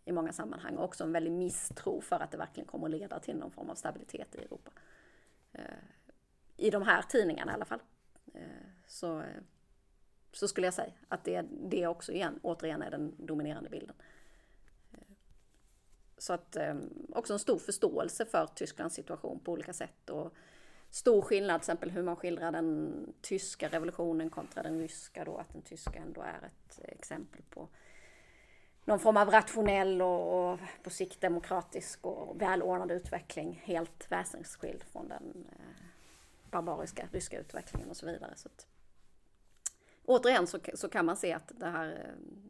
i 0.06 0.12
många 0.12 0.34
sammanhang 0.34 0.76
och 0.76 0.84
också 0.84 1.04
en 1.04 1.12
väldig 1.12 1.32
misstro 1.32 2.02
för 2.02 2.20
att 2.20 2.32
det 2.32 2.38
verkligen 2.38 2.68
kommer 2.68 2.86
att 2.86 2.92
leda 2.92 3.20
till 3.20 3.38
någon 3.38 3.52
form 3.52 3.70
av 3.70 3.76
stabilitet 3.76 4.36
i 4.36 4.38
Europa. 4.38 4.72
Eh, 5.54 5.64
I 6.58 6.70
de 6.70 6.84
här 6.84 7.02
tidningarna 7.02 7.52
i 7.52 7.56
alla 7.56 7.66
fall. 7.66 7.82
Eh, 8.34 8.42
så, 8.88 9.20
eh, 9.20 9.42
så 10.38 10.48
skulle 10.48 10.68
jag 10.68 10.74
säga 10.74 10.92
att 11.08 11.24
det, 11.24 11.46
det 11.52 11.88
också 11.88 12.12
igen, 12.12 12.40
återigen 12.42 12.82
är 12.82 12.92
den 12.92 13.16
dominerande 13.18 13.70
bilden. 13.70 13.96
Eh, 14.94 15.00
så 16.18 16.34
att 16.34 16.56
eh, 16.56 16.76
också 17.10 17.34
en 17.34 17.40
stor 17.40 17.60
förståelse 17.60 18.26
för 18.26 18.48
Tysklands 18.56 18.96
situation 18.96 19.40
på 19.40 19.52
olika 19.52 19.74
sätt 19.74 20.10
och 20.10 20.34
stor 20.90 21.22
skillnad 21.22 21.62
till 21.62 21.64
exempel 21.64 21.92
hur 21.92 22.04
man 22.04 22.16
skildrar 22.16 22.52
den 22.52 22.94
tyska 23.22 23.70
revolutionen 23.70 24.30
kontra 24.30 24.64
den 24.64 24.80
ryska 24.80 25.26
då, 25.26 25.38
att 25.38 25.54
den 25.54 25.62
tyska 25.62 26.00
ändå 26.00 26.22
är 26.22 26.46
ett 26.46 26.80
exempel 26.84 27.42
på 27.50 27.68
någon 28.86 29.00
form 29.00 29.18
av 29.18 29.30
rationell 29.30 30.02
och, 30.02 30.52
och 30.52 30.60
på 30.84 30.90
sikt 30.90 31.22
demokratisk 31.22 32.06
och 32.06 32.42
välordnad 32.42 32.92
utveckling 32.92 33.62
helt 33.64 34.12
väsensskild 34.12 34.84
från 34.84 35.08
den 35.08 35.48
eh, 35.52 35.84
barbariska 36.52 37.08
ryska 37.12 37.40
utvecklingen 37.40 37.90
och 37.90 37.98
så 37.98 38.06
vidare. 38.06 38.34
Så 38.36 38.48
att, 38.48 38.68
återigen 40.08 40.48
så, 40.48 40.60
så 40.74 40.90
kan 40.90 41.06
man 41.06 41.18
se 41.18 41.34
att 41.34 41.52
det 41.56 41.66
här 41.66 41.90
eh, 41.90 42.46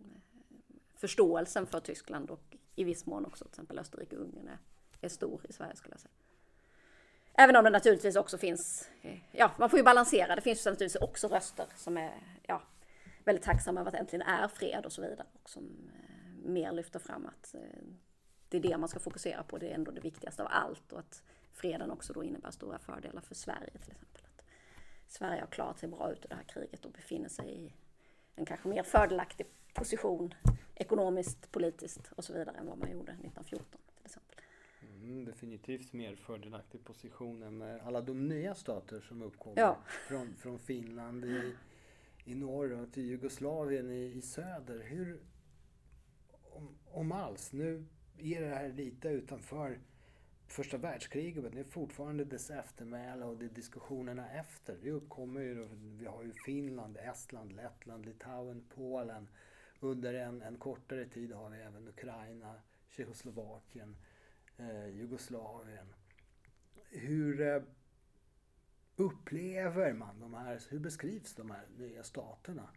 förståelsen 0.96 1.68
för 1.68 1.80
Tyskland 1.80 2.30
och 2.30 2.58
i 2.76 2.84
viss 2.84 3.06
mån 3.06 3.26
också 3.26 3.46
till 3.46 3.52
exempel 3.52 3.80
Österrike 3.80 4.16
och 4.16 4.22
Ungern 4.22 4.48
är, 4.48 4.58
är 5.02 5.10
stor 5.10 5.42
i 5.50 5.54
Sverige 5.54 5.76
skulle 5.76 5.94
jag 5.94 6.00
säga. 6.00 6.12
Även 7.34 7.56
om 7.56 7.64
det 7.64 7.70
naturligtvis 7.70 8.16
också 8.16 8.38
finns, 8.38 8.90
eh, 9.02 9.18
ja 9.32 9.52
man 9.60 9.70
får 9.70 9.80
ju 9.80 9.84
balansera, 9.84 10.36
det 10.36 10.42
finns 10.42 10.66
ju 10.66 10.72
naturligtvis 10.72 11.02
också 11.02 11.28
röster 11.28 11.66
som 11.76 11.98
är 11.98 12.14
ja, 12.44 12.62
väldigt 13.24 13.46
tacksamma 13.46 13.80
över 13.80 13.90
att 13.90 13.94
det 13.94 14.00
äntligen 14.00 14.28
är 14.28 14.48
fred 14.48 14.86
och 14.86 14.92
så 14.92 15.02
vidare. 15.02 15.26
Och 15.44 15.50
som 15.50 15.64
eh, 15.64 16.50
mer 16.50 16.72
lyfter 16.72 17.00
fram 17.00 17.26
att 17.26 17.56
det 18.50 18.58
är 18.58 18.62
det 18.62 18.78
man 18.78 18.90
ska 18.90 19.00
fokusera 19.00 19.44
på, 19.44 19.58
det 19.58 19.70
är 19.70 19.76
ändå 19.76 19.92
det 19.92 20.02
viktigaste 20.02 20.44
av 20.44 20.50
allt 20.52 20.94
och 20.94 21.00
att 21.00 21.24
freden 21.54 21.92
också 21.92 22.14
då 22.14 22.24
innebär 22.24 22.52
stora 22.52 22.80
fördelar 22.80 23.22
för 23.22 23.36
Sverige 23.36 23.70
till 23.70 23.92
exempel. 23.92 24.27
Sverige 25.18 25.40
har 25.42 25.48
klarat 25.48 25.80
sig 25.80 25.90
bra 25.90 26.12
ut 26.12 26.26
ur 26.26 26.30
det 26.30 26.36
här 26.36 26.44
kriget 26.44 26.86
och 26.86 26.92
befinner 26.92 27.30
sig 27.30 27.50
i 27.52 27.74
en 28.36 28.46
kanske 28.46 28.68
mer 28.68 28.84
fördelaktig 28.84 29.48
position 29.74 30.34
ekonomiskt, 30.76 31.52
politiskt 31.52 32.12
och 32.16 32.24
så 32.24 32.34
vidare 32.34 32.58
än 32.58 32.68
vad 32.68 32.78
man 32.78 32.92
gjorde 32.92 33.12
1914 33.12 33.66
till 33.96 34.06
exempel. 34.06 34.36
Mm, 34.82 35.26
definitivt 35.26 35.94
mer 35.94 36.16
fördelaktig 36.16 36.84
position 36.86 37.44
än 37.44 37.80
alla 37.82 38.02
de 38.02 38.28
nya 38.28 38.56
stater 38.56 39.00
som 39.02 39.22
uppkommer 39.22 39.60
Ja. 39.62 39.78
från, 40.08 40.36
från 40.36 40.60
Finland 40.60 41.26
i, 41.26 41.56
i 42.26 42.36
norr 42.36 42.72
och 42.72 42.92
till 42.94 43.04
Jugoslavien 43.06 43.92
i, 43.92 44.14
i 44.16 44.22
söder. 44.22 44.84
Hur, 44.84 45.20
om, 46.44 46.78
om 46.92 47.12
alls, 47.12 47.54
nu 47.54 47.86
är 48.18 48.42
det 48.42 48.48
här 48.56 48.70
lite 48.70 49.08
utanför 49.10 49.80
första 50.48 50.78
världskriget 50.78 51.44
men 51.44 51.52
det 51.52 51.60
är 51.60 51.64
fortfarande 51.64 52.26
dess 52.26 52.50
eftermäle 52.50 53.26
och 53.26 53.38
det 53.38 53.46
är 53.46 53.50
diskussionerna 53.50 54.30
efter. 54.30 54.78
Det 54.84 54.92
uppkommer 54.92 55.42
ju, 55.42 55.68
vi 56.00 56.06
har 56.06 56.24
ju 56.24 56.34
Finland, 56.34 56.98
Estland, 56.98 57.52
Lettland, 57.52 58.06
Litauen, 58.06 58.64
Polen. 58.76 59.28
Under 59.80 60.14
en, 60.14 60.42
en 60.42 60.58
kortare 60.58 61.06
tid 61.06 61.32
har 61.34 61.50
vi 61.50 61.58
även 61.58 61.88
Ukraina, 61.88 62.56
Tjeckoslovakien, 62.90 63.96
eh, 64.58 64.88
Jugoslavien. 64.88 65.94
Hur 66.92 67.42
eh, 67.42 67.62
upplever 68.96 69.94
man 69.94 70.20
de 70.20 70.34
här, 70.34 70.62
hur 70.70 70.80
beskrivs 70.80 71.36
de 71.36 71.52
här 71.52 71.66
nya 71.78 72.04
staterna 72.04 72.70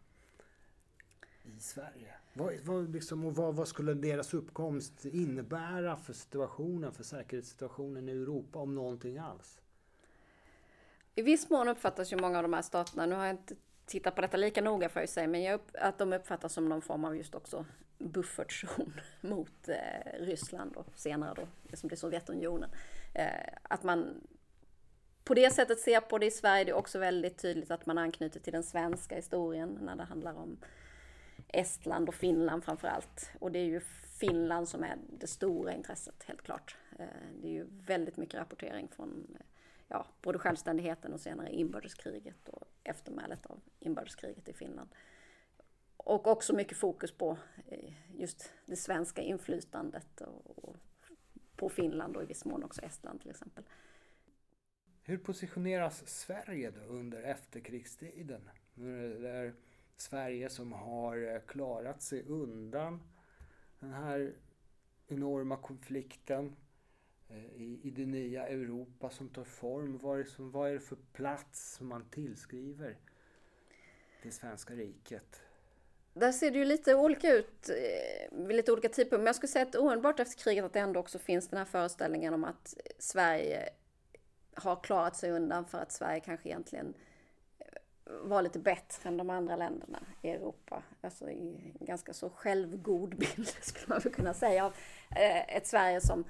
i 1.43 1.59
Sverige? 1.59 2.13
Vad, 2.33 2.53
vad, 2.63 2.93
liksom, 2.93 3.25
och 3.25 3.35
vad, 3.35 3.55
vad 3.55 3.67
skulle 3.67 3.93
deras 3.93 4.33
uppkomst 4.33 5.05
innebära 5.05 5.97
för 5.97 6.13
situationen, 6.13 6.91
för 6.91 7.03
säkerhetssituationen 7.03 8.09
i 8.09 8.11
Europa 8.11 8.59
om 8.59 8.75
någonting 8.75 9.17
alls? 9.17 9.61
I 11.15 11.21
viss 11.21 11.49
mån 11.49 11.67
uppfattas 11.67 12.13
ju 12.13 12.21
många 12.21 12.37
av 12.37 12.43
de 12.43 12.53
här 12.53 12.61
staterna, 12.61 13.05
nu 13.05 13.15
har 13.15 13.25
jag 13.25 13.33
inte 13.33 13.55
tittat 13.85 14.15
på 14.15 14.21
detta 14.21 14.37
lika 14.37 14.61
noga 14.61 14.89
för 14.89 15.05
sig, 15.05 15.27
men 15.27 15.43
jag 15.43 15.55
upp, 15.55 15.71
att 15.73 15.97
de 15.97 16.13
uppfattas 16.13 16.53
som 16.53 16.69
någon 16.69 16.81
form 16.81 17.05
av 17.05 17.17
just 17.17 17.35
också 17.35 17.65
buffertzon 17.97 18.93
mot 19.21 19.69
eh, 19.69 20.19
Ryssland 20.19 20.75
och 20.75 20.87
senare 20.95 21.33
då, 21.35 21.47
det 21.63 21.77
som 21.77 21.87
blir 21.87 21.97
Sovjetunionen. 21.97 22.69
Eh, 23.13 23.53
att 23.63 23.83
man 23.83 24.21
på 25.23 25.33
det 25.33 25.53
sättet 25.53 25.79
ser 25.79 26.01
på 26.01 26.17
det 26.17 26.25
i 26.25 26.31
Sverige, 26.31 26.63
det 26.63 26.71
är 26.71 26.75
också 26.75 26.99
väldigt 26.99 27.37
tydligt 27.37 27.71
att 27.71 27.85
man 27.85 27.97
anknyter 27.97 28.39
till 28.39 28.53
den 28.53 28.63
svenska 28.63 29.15
historien 29.15 29.79
när 29.81 29.95
det 29.95 30.03
handlar 30.03 30.33
om 30.33 30.57
Estland 31.47 32.09
och 32.09 32.15
Finland 32.15 32.63
framför 32.63 32.87
allt. 32.87 33.31
Och 33.39 33.51
det 33.51 33.59
är 33.59 33.65
ju 33.65 33.81
Finland 34.19 34.67
som 34.67 34.83
är 34.83 34.97
det 35.19 35.27
stora 35.27 35.73
intresset, 35.73 36.23
helt 36.23 36.41
klart. 36.41 36.77
Eh, 36.99 37.05
det 37.41 37.47
är 37.47 37.51
ju 37.51 37.67
väldigt 37.69 38.17
mycket 38.17 38.39
rapportering 38.39 38.87
från 38.87 39.37
ja, 39.87 40.07
både 40.21 40.39
självständigheten 40.39 41.13
och 41.13 41.19
senare 41.19 41.53
inbördeskriget 41.53 42.49
och 42.49 42.67
eftermälet 42.83 43.45
av 43.45 43.59
inbördeskriget 43.79 44.49
i 44.49 44.53
Finland. 44.53 44.89
Och 45.97 46.27
också 46.27 46.55
mycket 46.55 46.77
fokus 46.77 47.11
på 47.11 47.37
eh, 47.67 47.93
just 48.15 48.53
det 48.65 48.75
svenska 48.75 49.21
inflytandet 49.21 50.21
och 50.21 50.61
och 50.63 50.77
på 51.55 51.69
Finland 51.69 52.17
och 52.17 52.23
i 52.23 52.25
viss 52.25 52.45
mån 52.45 52.63
också 52.63 52.81
Estland 52.81 53.21
till 53.21 53.29
exempel. 53.29 53.63
Hur 55.03 55.17
positioneras 55.17 56.07
Sverige 56.07 56.71
då 56.71 56.81
under 56.81 57.23
efterkrigstiden? 57.23 58.49
Det 58.75 59.29
är 59.29 59.53
Sverige 60.01 60.49
som 60.49 60.71
har 60.73 61.33
eh, 61.33 61.41
klarat 61.47 62.01
sig 62.01 62.23
undan 62.27 63.01
den 63.79 63.93
här 63.93 64.33
enorma 65.07 65.57
konflikten 65.57 66.55
eh, 67.29 67.45
i, 67.45 67.79
i 67.83 67.89
det 67.89 68.05
nya 68.05 68.47
Europa 68.47 69.09
som 69.09 69.29
tar 69.29 69.43
form. 69.43 69.97
Vad 69.97 70.19
är, 70.19 70.23
det 70.23 70.29
som, 70.29 70.51
vad 70.51 70.69
är 70.69 70.73
det 70.73 70.79
för 70.79 70.97
plats 71.13 71.73
som 71.73 71.87
man 71.87 72.09
tillskriver 72.09 72.97
det 74.23 74.31
svenska 74.31 74.73
riket? 74.73 75.41
Där 76.13 76.31
ser 76.31 76.51
det 76.51 76.57
ju 76.57 76.65
lite 76.65 76.95
olika 76.95 77.33
ut 77.33 77.69
eh, 77.69 78.37
vid 78.37 78.55
lite 78.55 78.71
olika 78.71 78.89
tidpunkter. 78.89 79.17
Men 79.17 79.25
jag 79.25 79.35
skulle 79.35 79.51
säga 79.51 79.65
att 79.65 79.75
omedelbart 79.75 80.19
efter 80.19 80.43
kriget 80.43 80.65
att 80.65 80.73
det 80.73 80.79
ändå 80.79 80.99
också 80.99 81.19
finns 81.19 81.47
den 81.47 81.57
här 81.57 81.65
föreställningen 81.65 82.33
om 82.33 82.43
att 82.43 82.77
Sverige 82.97 83.69
har 84.53 84.83
klarat 84.83 85.15
sig 85.15 85.31
undan 85.31 85.65
för 85.65 85.77
att 85.77 85.91
Sverige 85.91 86.19
kanske 86.19 86.49
egentligen 86.49 86.87
eh, 86.87 87.10
var 88.23 88.41
lite 88.41 88.59
bättre 88.59 89.09
än 89.09 89.17
de 89.17 89.29
andra 89.29 89.55
länderna 89.55 89.99
i 90.21 90.29
Europa. 90.29 90.83
Alltså 91.01 91.29
i 91.29 91.73
en 91.79 91.85
ganska 91.85 92.13
så 92.13 92.29
självgod 92.29 93.17
bild 93.17 93.47
skulle 93.61 93.85
man 93.87 93.99
väl 93.99 94.13
kunna 94.13 94.33
säga 94.33 94.65
av 94.65 94.73
eh, 95.15 95.55
ett 95.55 95.67
Sverige 95.67 96.01
som 96.01 96.23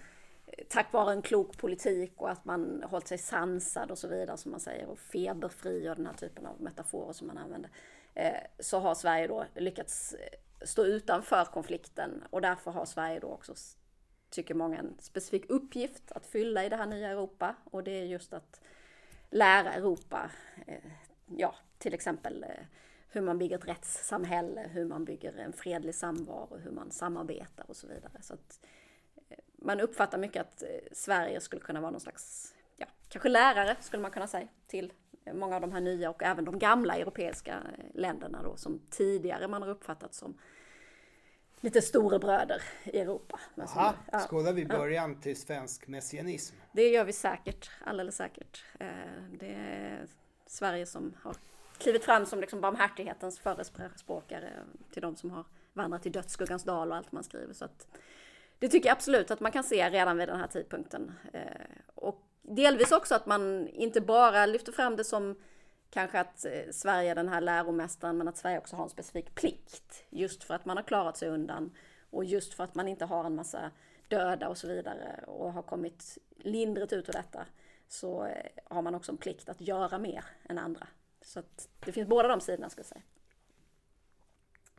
eh, 0.48 0.66
tack 0.70 0.94
vare 0.94 1.12
en 1.12 1.22
klok 1.22 1.58
politik 1.58 2.14
och 2.18 2.30
att 2.30 2.46
man 2.46 2.84
hållit 2.84 3.08
sig 3.08 3.18
sansad 3.18 3.92
och 3.92 3.98
så 3.98 4.08
vidare 4.08 4.38
som 4.38 4.52
man 4.52 4.60
säger 4.60 4.88
och 4.88 5.00
feberfri 5.00 5.90
och 5.90 5.96
den 5.96 6.06
här 6.06 6.14
typen 6.14 6.46
av 6.46 6.62
metaforer 6.62 7.14
som 7.14 7.28
man 7.28 7.38
använder 7.38 7.72
eh, 8.14 8.34
så 8.60 8.80
har 8.80 8.96
Sverige 8.96 9.28
då 9.28 9.46
lyckats 9.56 10.16
stå 10.62 10.86
utanför 10.86 11.46
konflikten 11.46 12.24
och 12.30 12.42
därför 12.42 12.72
har 12.72 12.86
Sverige 12.86 13.20
då 13.20 13.28
också, 13.28 13.54
tycker 14.30 14.54
många, 14.54 14.78
en 14.78 14.96
specifik 15.00 15.50
uppgift 15.50 16.12
att 16.12 16.26
fylla 16.26 16.66
i 16.66 16.70
det 16.70 16.76
här 16.76 16.86
nya 16.86 17.10
Europa 17.10 17.56
och 17.64 17.84
det 17.84 17.92
är 17.92 18.04
just 18.04 18.34
att 18.34 18.62
lära 19.30 19.74
Europa, 19.74 20.32
ja, 21.38 21.56
till 21.82 21.94
exempel 21.94 22.44
eh, 22.44 22.66
hur 23.10 23.22
man 23.22 23.38
bygger 23.38 23.58
ett 23.58 23.68
rättssamhälle, 23.68 24.70
hur 24.74 24.86
man 24.86 25.06
bygger 25.06 25.38
en 25.38 25.54
fredlig 25.54 25.96
samvaro, 25.96 26.58
hur 26.58 26.72
man 26.72 26.92
samarbetar 26.92 27.66
och 27.70 27.76
så 27.76 27.88
vidare. 27.88 28.22
Så 28.22 28.34
att 28.34 28.60
eh, 29.30 29.38
man 29.56 29.80
uppfattar 29.80 30.18
mycket 30.18 30.42
att 30.42 30.64
eh, 30.64 30.70
Sverige 30.92 31.42
skulle 31.42 31.62
kunna 31.62 31.82
vara 31.82 31.92
någon 31.92 32.02
slags, 32.02 32.54
ja, 32.78 32.86
kanske 33.10 33.30
lärare 33.30 33.76
skulle 33.80 34.02
man 34.02 34.12
kunna 34.12 34.28
säga 34.28 34.48
till 34.68 34.94
många 35.34 35.56
av 35.56 35.62
de 35.62 35.72
här 35.72 35.82
nya 35.82 36.10
och 36.10 36.24
även 36.24 36.46
de 36.46 36.60
gamla 36.60 36.96
europeiska 36.96 37.64
länderna 37.94 38.44
då 38.44 38.56
som 38.56 38.82
tidigare 38.90 39.48
man 39.48 39.62
har 39.62 39.70
uppfattat 39.70 40.14
som 40.14 40.38
lite 41.60 41.82
storebröder 41.82 42.62
i 42.84 43.00
Europa. 43.00 43.40
Aha, 43.58 43.96
ja, 44.12 44.20
skådar 44.20 44.54
vi 44.54 44.66
början 44.66 45.22
till 45.22 45.42
svensk 45.42 45.88
messianism? 45.88 46.56
det 46.72 46.90
gör 46.90 47.06
vi 47.06 47.14
säkert, 47.14 47.72
alldeles 47.86 48.16
säkert. 48.16 48.64
Det 49.40 49.54
är 49.54 50.08
Sverige 50.46 50.86
som 50.86 51.14
har 51.22 51.36
klivit 51.82 52.04
fram 52.04 52.26
som 52.26 52.42
liksom 52.42 52.62
barmhärtighetens 52.62 53.40
förespråkare 53.40 54.54
till 54.92 55.02
de 55.02 55.16
som 55.16 55.32
har 55.32 55.46
vandrat 55.74 56.06
i 56.06 56.10
dödsskuggans 56.10 56.64
dal 56.64 56.92
och 56.92 56.98
allt 56.98 57.12
man 57.12 57.24
skriver. 57.24 57.54
Så 57.54 57.66
att 57.66 57.88
det 58.60 58.68
tycker 58.68 58.90
jag 58.90 58.96
absolut 58.96 59.32
att 59.32 59.40
man 59.40 59.52
kan 59.52 59.64
se 59.64 59.90
redan 59.90 60.18
vid 60.18 60.28
den 60.28 60.40
här 60.40 60.48
tidpunkten. 60.48 61.12
Eh, 61.34 61.42
och 61.96 62.28
delvis 62.42 62.92
också 62.92 63.16
att 63.16 63.26
man 63.26 63.68
inte 63.68 64.02
bara 64.02 64.46
lyfter 64.46 64.72
fram 64.72 64.96
det 64.96 65.04
som 65.04 65.36
kanske 65.90 66.20
att 66.20 66.46
eh, 66.46 66.72
Sverige 66.72 67.12
är 67.12 67.16
den 67.16 67.30
här 67.30 67.42
läromästaren, 67.42 68.18
men 68.18 68.28
att 68.28 68.38
Sverige 68.38 68.58
också 68.58 68.76
har 68.76 68.84
en 68.84 68.90
specifik 68.90 69.36
plikt. 69.36 70.04
Just 70.10 70.44
för 70.44 70.54
att 70.54 70.66
man 70.66 70.78
har 70.78 70.84
klarat 70.84 71.18
sig 71.18 71.30
undan 71.30 71.72
och 72.10 72.26
just 72.26 72.54
för 72.54 72.64
att 72.64 72.76
man 72.76 72.88
inte 72.88 73.06
har 73.06 73.26
en 73.26 73.36
massa 73.36 73.72
döda 74.08 74.50
och 74.50 74.58
så 74.58 74.68
vidare 74.68 75.24
och 75.28 75.54
har 75.54 75.62
kommit 75.62 76.18
lindrigt 76.38 76.94
ut 76.94 77.10
ur 77.10 77.14
detta 77.14 77.46
så 77.88 78.26
eh, 78.26 78.46
har 78.64 78.82
man 78.82 78.96
också 78.96 79.12
en 79.12 79.18
plikt 79.18 79.50
att 79.50 79.62
göra 79.62 80.00
mer 80.00 80.26
än 80.50 80.58
andra. 80.58 80.88
Så 81.22 81.40
att 81.40 81.70
det 81.80 81.92
finns 81.92 82.08
båda 82.08 82.28
de 82.28 82.42
sidorna 82.42 82.70
ska 82.70 82.80
jag 82.80 82.86
säga. 82.86 83.02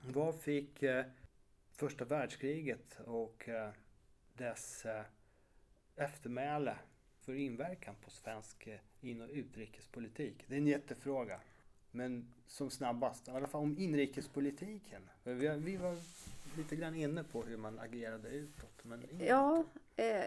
Vad 0.00 0.40
fick 0.40 0.83
eh, 0.83 1.05
första 1.72 2.05
världskriget 2.05 3.00
och 3.07 3.48
eh, 3.48 3.70
dess 4.35 4.87
eh, 4.87 5.02
eftermäle 5.96 6.76
för 7.20 7.35
inverkan 7.35 7.94
på 8.05 8.11
svensk 8.11 8.66
eh, 8.66 8.81
in 9.00 9.20
och 9.20 9.28
utrikespolitik? 9.33 10.44
Det 10.46 10.55
är 10.55 10.59
en 10.59 10.66
jättefråga. 10.66 11.40
Men 11.90 12.33
som 12.46 12.70
snabbast, 12.70 13.28
i 13.28 13.31
alla 13.31 13.46
fall 13.46 13.62
om 13.62 13.78
inrikespolitiken. 13.78 15.11
Vi, 15.24 15.48
vi 15.48 15.76
var 15.76 15.96
lite 16.57 16.76
grann 16.76 16.94
inne 16.94 17.24
på 17.24 17.42
hur 17.42 17.57
man 17.57 17.78
agerade 17.78 18.28
utåt. 18.28 18.85
Men 18.85 19.05
ja, 19.20 19.64
eh, 19.96 20.24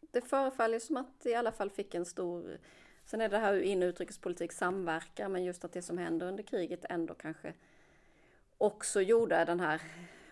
det 0.00 0.20
förefaller 0.20 0.78
som 0.78 0.96
att 0.96 1.20
det 1.22 1.30
i 1.30 1.34
alla 1.34 1.52
fall 1.52 1.70
fick 1.70 1.94
en 1.94 2.04
stor... 2.04 2.58
Sen 3.06 3.20
är 3.20 3.28
det 3.28 3.38
här 3.38 3.52
hur 3.52 3.60
in 3.60 3.82
och 3.82 3.86
utrikespolitik 3.86 4.52
samverkar, 4.52 5.28
men 5.28 5.44
just 5.44 5.64
att 5.64 5.72
det 5.72 5.82
som 5.82 5.98
händer 5.98 6.26
under 6.26 6.42
kriget 6.42 6.84
ändå 6.88 7.14
kanske 7.14 7.52
också 8.58 9.00
gjorde 9.00 9.44
den 9.44 9.60
här, 9.60 9.82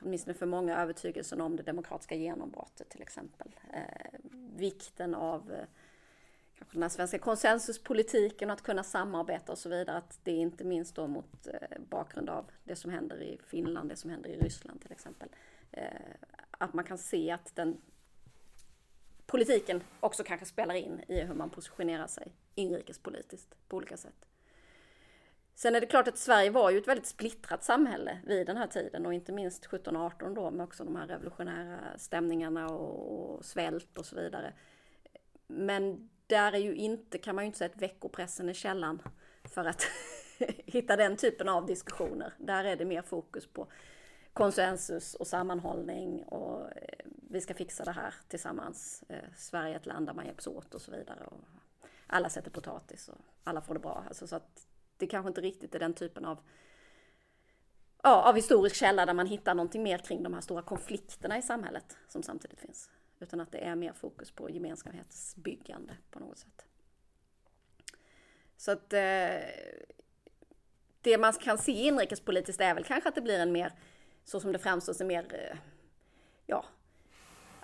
åtminstone 0.02 0.34
för 0.34 0.46
många, 0.46 0.78
övertygelsen 0.78 1.40
om 1.40 1.56
det 1.56 1.62
demokratiska 1.62 2.14
genombrottet 2.14 2.88
till 2.88 3.02
exempel. 3.02 3.48
Eh, 3.72 4.20
vikten 4.56 5.14
av 5.14 5.52
eh, 5.52 5.66
kanske 6.58 6.76
den 6.76 6.82
här 6.82 6.88
svenska 6.88 7.18
konsensuspolitiken 7.18 8.50
och 8.50 8.54
att 8.54 8.62
kunna 8.62 8.82
samarbeta 8.82 9.52
och 9.52 9.58
så 9.58 9.68
vidare. 9.68 9.96
Att 9.96 10.18
det 10.22 10.32
är 10.32 10.40
inte 10.40 10.64
minst 10.64 10.94
då 10.94 11.06
mot 11.06 11.46
eh, 11.46 11.78
bakgrund 11.88 12.30
av 12.30 12.50
det 12.64 12.76
som 12.76 12.90
händer 12.90 13.22
i 13.22 13.38
Finland, 13.46 13.88
det 13.88 13.96
som 13.96 14.10
händer 14.10 14.30
i 14.30 14.36
Ryssland 14.36 14.80
till 14.80 14.92
exempel. 14.92 15.28
Eh, 15.72 15.84
att 16.50 16.74
man 16.74 16.84
kan 16.84 16.98
se 16.98 17.30
att 17.30 17.56
den 17.56 17.80
politiken 19.26 19.82
också 20.00 20.24
kanske 20.24 20.46
spelar 20.46 20.74
in 20.74 21.00
i 21.08 21.20
hur 21.20 21.34
man 21.34 21.50
positionerar 21.50 22.06
sig 22.06 22.32
inrikespolitiskt 22.54 23.54
på 23.68 23.76
olika 23.76 23.96
sätt. 23.96 24.26
Sen 25.54 25.74
är 25.74 25.80
det 25.80 25.86
klart 25.86 26.08
att 26.08 26.18
Sverige 26.18 26.50
var 26.50 26.70
ju 26.70 26.78
ett 26.78 26.88
väldigt 26.88 27.06
splittrat 27.06 27.64
samhälle 27.64 28.18
vid 28.24 28.46
den 28.46 28.56
här 28.56 28.66
tiden 28.66 29.06
och 29.06 29.14
inte 29.14 29.32
minst 29.32 29.64
1718 29.64 30.34
då 30.34 30.50
med 30.50 30.64
också 30.64 30.84
de 30.84 30.96
här 30.96 31.06
revolutionära 31.06 31.98
stämningarna 31.98 32.68
och, 32.68 33.44
svält 33.44 33.98
och 33.98 34.06
så 34.06 34.16
vidare. 34.16 34.52
Men 35.46 36.10
där 36.26 36.52
är 36.52 36.58
ju 36.58 36.74
inte, 36.74 37.18
kan 37.18 37.34
man 37.34 37.44
ju 37.44 37.46
inte 37.46 37.58
säga 37.58 37.70
att 37.74 37.82
veckopressen 37.82 38.48
är 38.48 38.52
källan 38.52 39.02
för 39.44 39.64
att 39.64 39.82
hitta 40.66 40.96
den 40.96 41.16
typen 41.16 41.48
av 41.48 41.66
diskussioner. 41.66 42.32
Där 42.38 42.64
är 42.64 42.76
det 42.76 42.84
mer 42.84 43.02
fokus 43.02 43.46
på 43.46 43.66
konsensus 44.32 45.14
och 45.14 45.26
sammanhållning 45.26 46.22
och 46.24 46.76
eh, 46.76 47.06
vi 47.30 47.40
ska 47.40 47.54
fixa 47.54 47.84
det 47.84 47.92
här 47.92 48.14
tillsammans. 48.28 49.04
Eh, 49.08 49.28
Sverige 49.36 49.74
är 49.74 49.76
ett 49.76 49.86
land 49.86 50.06
där 50.06 50.14
man 50.14 50.26
hjälps 50.26 50.46
åt 50.46 50.74
och 50.74 50.80
så 50.80 50.90
vidare. 50.90 51.28
Alla 52.06 52.28
sätter 52.28 52.50
potatis 52.50 53.08
och 53.08 53.18
alla 53.44 53.60
får 53.60 53.74
det 53.74 53.80
bra. 53.80 54.04
Alltså 54.08 54.26
så 54.26 54.36
att 54.36 54.66
det 54.96 55.06
kanske 55.06 55.28
inte 55.28 55.40
riktigt 55.40 55.74
är 55.74 55.78
den 55.78 55.94
typen 55.94 56.24
av 56.24 56.38
ja, 58.02 58.28
av 58.28 58.34
historisk 58.36 58.76
källa 58.76 59.06
där 59.06 59.14
man 59.14 59.26
hittar 59.26 59.54
någonting 59.54 59.82
mer 59.82 59.98
kring 59.98 60.22
de 60.22 60.34
här 60.34 60.40
stora 60.40 60.62
konflikterna 60.62 61.38
i 61.38 61.42
samhället 61.42 61.96
som 62.08 62.22
samtidigt 62.22 62.60
finns. 62.60 62.90
Utan 63.20 63.40
att 63.40 63.52
det 63.52 63.58
är 63.58 63.74
mer 63.74 63.92
fokus 63.92 64.30
på 64.30 64.50
gemenskapsbyggande 64.50 65.96
på 66.10 66.18
något 66.18 66.38
sätt. 66.38 66.66
Så 68.56 68.70
att 68.70 68.92
eh, 68.92 69.40
det 71.00 71.18
man 71.18 71.32
kan 71.32 71.58
se 71.58 71.72
inrikespolitiskt 71.72 72.60
är 72.60 72.74
väl 72.74 72.84
kanske 72.84 73.08
att 73.08 73.14
det 73.14 73.20
blir 73.20 73.38
en 73.38 73.52
mer, 73.52 73.72
så 74.24 74.40
som 74.40 74.52
det 74.52 74.58
framstår, 74.58 75.00
en 75.00 75.06
mer, 75.06 75.34
eh, 75.34 75.56
ja, 76.46 76.64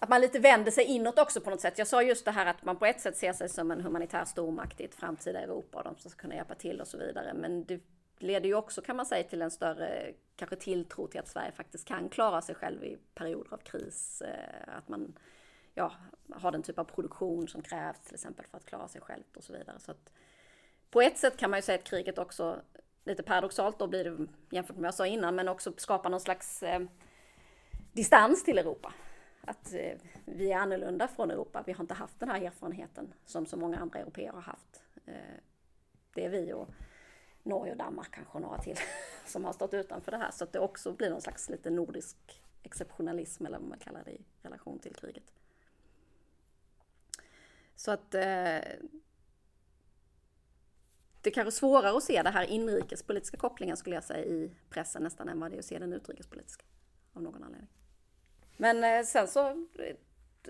att 0.01 0.09
man 0.09 0.21
lite 0.21 0.39
vänder 0.39 0.71
sig 0.71 0.85
inåt 0.85 1.19
också 1.19 1.41
på 1.41 1.51
något 1.51 1.61
sätt. 1.61 1.79
Jag 1.79 1.87
sa 1.87 2.03
just 2.03 2.25
det 2.25 2.31
här 2.31 2.47
att 2.47 2.65
man 2.65 2.77
på 2.77 2.87
ett 2.87 3.01
sätt 3.01 3.17
ser 3.17 3.33
sig 3.33 3.49
som 3.49 3.71
en 3.71 3.81
humanitär 3.81 4.25
stormakt 4.25 4.81
i 4.81 4.85
ett 4.85 4.95
framtida 4.95 5.41
Europa 5.41 5.79
och 5.79 5.85
de 5.85 5.97
som 5.97 6.11
ska 6.11 6.21
kunna 6.21 6.35
hjälpa 6.35 6.55
till 6.55 6.81
och 6.81 6.89
så 6.89 6.99
vidare. 6.99 7.35
Men 7.35 7.65
det 7.65 7.81
leder 8.19 8.49
ju 8.49 8.55
också 8.55 8.83
kan 8.83 8.97
man 8.97 9.07
säga 9.07 9.25
till 9.25 9.43
en 9.43 9.51
större 9.51 10.13
kanske 10.37 10.57
tilltro 10.57 11.07
till 11.07 11.21
att 11.21 11.29
Sverige 11.29 11.53
faktiskt 11.53 11.89
kan 11.89 12.09
klara 12.09 12.43
sig 12.43 12.55
själv 12.55 12.85
i 12.85 12.99
perioder 13.15 13.55
av 13.55 13.59
kris. 13.59 14.23
Eh, 14.23 14.77
att 14.77 14.89
man 14.89 15.19
ja, 15.75 15.93
har 16.33 16.53
den 16.53 16.63
typ 16.63 16.79
av 16.79 16.85
produktion 16.85 17.49
som 17.49 17.63
krävs 17.63 18.01
till 18.01 18.15
exempel 18.15 18.47
för 18.51 18.57
att 18.57 18.67
klara 18.67 18.89
sig 18.89 19.01
själv 19.01 19.23
och 19.37 19.45
så 19.45 19.53
vidare. 19.53 19.79
Så 19.79 19.91
att 19.91 20.13
på 20.91 21.01
ett 21.01 21.19
sätt 21.19 21.37
kan 21.37 21.51
man 21.51 21.59
ju 21.59 21.63
säga 21.63 21.79
att 21.79 21.85
kriget 21.85 22.19
också, 22.19 22.61
lite 23.05 23.23
paradoxalt 23.23 23.79
då 23.79 23.87
blir 23.87 24.05
det 24.05 24.27
jämfört 24.51 24.77
med 24.77 24.83
vad 24.83 24.89
jag 24.89 24.95
sa 24.95 25.07
innan, 25.07 25.35
men 25.35 25.49
också 25.49 25.73
skapar 25.77 26.11
någon 26.11 26.21
slags 26.21 26.63
eh, 26.63 26.81
distans 27.93 28.45
till 28.45 28.59
Europa. 28.59 28.93
Att 29.51 29.75
eh, 29.75 29.99
vi 30.25 30.53
är 30.53 30.57
annorlunda 30.57 31.09
från 31.09 31.31
Europa. 31.31 31.63
Vi 31.67 31.73
har 31.73 31.85
inte 31.85 31.95
haft 31.95 32.21
den 32.21 32.29
här 32.29 32.43
erfarenheten 32.43 33.15
som 33.25 33.47
så 33.47 33.57
många 33.57 33.79
andra 33.79 33.99
europeer 33.99 34.33
har 34.33 34.41
haft. 34.41 34.83
Eh, 35.07 35.15
det 36.15 36.25
är 36.25 36.29
vi 36.29 36.53
och 36.53 36.69
Norge 37.43 37.73
och 37.73 37.79
Danmark 37.79 38.11
kanske 38.11 38.33
och 38.35 38.41
några 38.41 38.59
till 38.59 38.77
som 39.27 39.45
har 39.45 39.53
stått 39.53 39.75
utanför 39.75 40.13
det 40.13 40.19
här. 40.19 40.31
Så 40.31 40.45
att 40.45 40.53
det 40.53 40.59
också 40.59 40.93
blir 40.93 41.11
någon 41.11 41.21
slags 41.21 41.49
lite 41.49 41.71
nordisk 41.71 42.43
exceptionalism 42.63 43.47
eller 43.47 43.59
vad 43.59 43.69
man 43.69 43.79
kallar 43.79 44.05
det 44.05 44.11
i 44.11 44.25
relation 44.43 44.79
till 44.79 44.95
kriget. 44.95 45.33
Så 47.77 47.91
att 47.91 48.11
det 48.11 48.79
det 51.23 51.31
kanske 51.31 51.49
är 51.49 51.51
svårare 51.51 51.97
att 51.97 52.05
se 52.05 52.23
den 52.23 52.33
här 52.33 52.45
inrikespolitiska 52.45 53.37
kopplingen 53.37 53.77
skulle 53.77 53.97
jag 53.97 54.05
säga 54.05 54.25
i 54.25 54.51
pressen 54.71 55.03
nästan 55.03 55.29
än 55.29 55.41
vad 55.41 55.51
det 55.51 55.57
är 55.57 55.59
att 55.59 55.65
se 55.65 55.79
den 55.79 55.93
utrikespolitiska 55.93 56.65
av 57.13 57.23
någon 57.23 57.45
anledning. 57.45 57.80
Men 58.61 58.85
eh, 58.85 59.05
sen 59.05 59.29
så, 59.29 59.49
eh, 59.49 59.97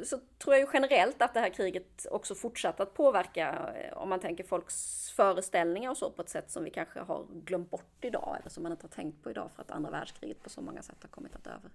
så 0.02 0.20
tror 0.38 0.54
jag 0.54 0.60
ju 0.60 0.66
generellt 0.72 1.22
att 1.22 1.34
det 1.34 1.40
här 1.40 1.48
kriget 1.48 2.06
också 2.10 2.34
fortsatt 2.34 2.80
att 2.80 2.94
påverka 2.94 3.72
eh, 3.76 3.96
om 3.98 4.08
man 4.08 4.20
tänker 4.20 4.44
folks 4.44 5.10
föreställningar 5.10 5.90
och 5.90 5.96
så 5.96 6.10
på 6.10 6.22
ett 6.22 6.28
sätt 6.28 6.50
som 6.50 6.64
vi 6.64 6.70
kanske 6.70 7.00
har 7.00 7.26
glömt 7.44 7.70
bort 7.70 8.04
idag 8.04 8.36
eller 8.40 8.50
som 8.50 8.62
man 8.62 8.72
inte 8.72 8.84
har 8.84 8.90
tänkt 8.90 9.22
på 9.22 9.30
idag 9.30 9.50
för 9.54 9.62
att 9.62 9.70
andra 9.70 9.90
världskriget 9.90 10.42
på 10.42 10.50
så 10.50 10.60
många 10.60 10.82
sätt 10.82 10.96
har 11.02 11.08
kommit 11.08 11.36
att 11.36 11.46
över, 11.46 11.70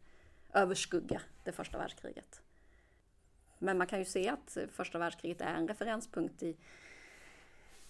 överskugga 0.54 1.22
det 1.44 1.52
första 1.52 1.78
världskriget. 1.78 2.42
Men 3.60 3.78
man 3.78 3.88
kan 3.88 4.00
ju 4.00 4.06
se 4.06 4.30
att 4.30 4.58
första 4.72 4.98
världskriget 4.98 5.42
är 5.42 5.54
en 5.54 5.68
referenspunkt 5.68 6.44
i, 6.44 6.58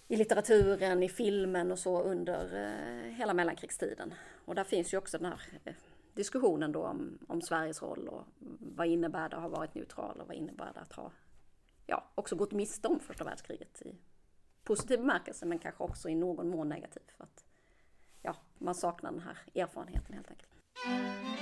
i 0.08 0.16
litteraturen, 0.16 1.02
i 1.02 1.08
filmen 1.08 1.72
och 1.72 1.78
så 1.78 2.02
under 2.02 2.54
eh, 2.54 3.12
hela 3.12 3.34
mellankrigstiden. 3.34 4.14
Och 4.44 4.54
där 4.54 4.64
finns 4.64 4.94
ju 4.94 4.98
också 4.98 5.18
den 5.18 5.26
här 5.26 5.40
eh, 5.64 5.74
diskussionen 6.16 6.72
då 6.72 6.84
om, 6.86 7.18
om 7.28 7.42
Sveriges 7.42 7.82
roll 7.82 8.08
och 8.08 8.24
vad 8.58 8.86
innebär 8.86 9.28
det 9.28 9.36
att 9.36 9.42
ha 9.42 9.48
varit 9.48 9.74
neutral 9.74 10.20
och 10.20 10.28
vad 10.28 10.36
innebär 10.36 10.72
det 10.74 10.80
att 10.80 10.92
ha 10.92 11.12
ja, 11.86 12.04
också 12.14 12.36
gått 12.36 12.52
miste 12.52 12.88
om 12.88 13.00
första 13.00 13.24
världskriget 13.24 13.82
i 13.82 13.94
positiv 14.64 14.98
bemärkelse 14.98 15.46
men 15.46 15.58
kanske 15.58 15.84
också 15.84 16.08
i 16.08 16.14
någon 16.14 16.48
mån 16.48 16.68
negativ. 16.68 17.02
För 17.16 17.24
att 17.24 17.44
ja, 18.22 18.36
man 18.58 18.74
saknar 18.74 19.12
den 19.12 19.20
här 19.20 19.38
erfarenheten 19.54 20.14
helt 20.14 20.30
enkelt. 20.30 20.50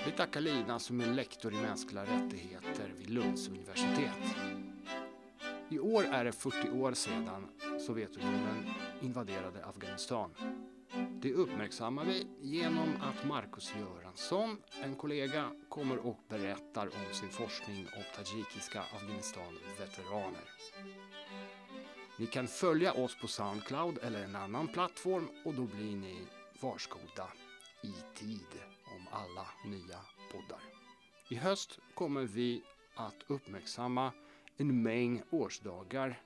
Vi 0.07 0.13
tackar 0.13 0.41
Lina 0.41 0.79
som 0.79 1.01
är 1.01 1.07
lektor 1.07 1.53
i 1.53 1.57
mänskliga 1.57 2.03
rättigheter 2.03 2.93
vid 2.97 3.11
Lunds 3.11 3.49
universitet. 3.49 4.37
I 5.69 5.79
år 5.79 6.05
är 6.05 6.25
det 6.25 6.33
40 6.33 6.71
år 6.71 6.93
sedan 6.93 7.49
Sovjetunionen 7.87 8.67
invaderade 9.01 9.65
Afghanistan. 9.65 10.31
Det 10.97 11.33
uppmärksammar 11.33 12.05
vi 12.05 12.27
genom 12.41 12.97
att 13.01 13.27
Marcus 13.27 13.75
Göransson, 13.77 14.57
en 14.83 14.97
kollega, 14.97 15.51
kommer 15.69 15.99
och 16.07 16.19
berättar 16.29 16.87
om 16.87 17.15
sin 17.15 17.29
forskning 17.29 17.87
om 17.97 18.03
tajikiska 18.17 18.81
Afghanistan-veteraner. 18.81 20.51
Ni 22.19 22.27
kan 22.27 22.49
följa 22.49 22.93
oss 22.93 23.21
på 23.21 23.29
Soundcloud 23.29 23.99
eller 24.03 24.25
en 24.25 24.37
annan 24.37 24.69
plattform 24.69 25.29
och 25.45 25.55
då 25.55 25.63
blir 25.63 25.97
ni 25.97 26.27
varskoda 26.61 27.29
i 27.83 27.95
tid 28.15 28.61
om 28.85 29.09
alla 29.11 29.47
nya 29.65 29.99
poddar. 30.33 30.63
I 31.29 31.35
höst 31.35 31.79
kommer 31.95 32.23
vi 32.23 32.63
att 32.95 33.25
uppmärksamma 33.27 34.13
en 34.57 34.83
mängd 34.83 35.23
årsdagar, 35.31 36.23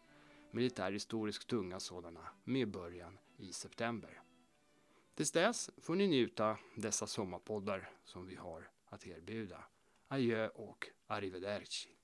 militärhistoriskt 0.50 1.50
tunga 1.50 1.80
sådana, 1.80 2.20
med 2.44 2.68
början 2.68 3.18
i 3.36 3.52
september. 3.52 4.22
Tills 5.18 5.30
dess 5.30 5.70
får 5.76 5.94
ni 5.94 6.06
njuta 6.06 6.58
dessa 6.76 7.06
sommarpoddar 7.06 7.90
som 8.04 8.26
vi 8.26 8.34
har 8.36 8.70
att 8.88 9.06
erbjuda. 9.06 9.64
Adjö 10.08 10.48
och 10.48 10.86
arrivederci. 11.06 11.88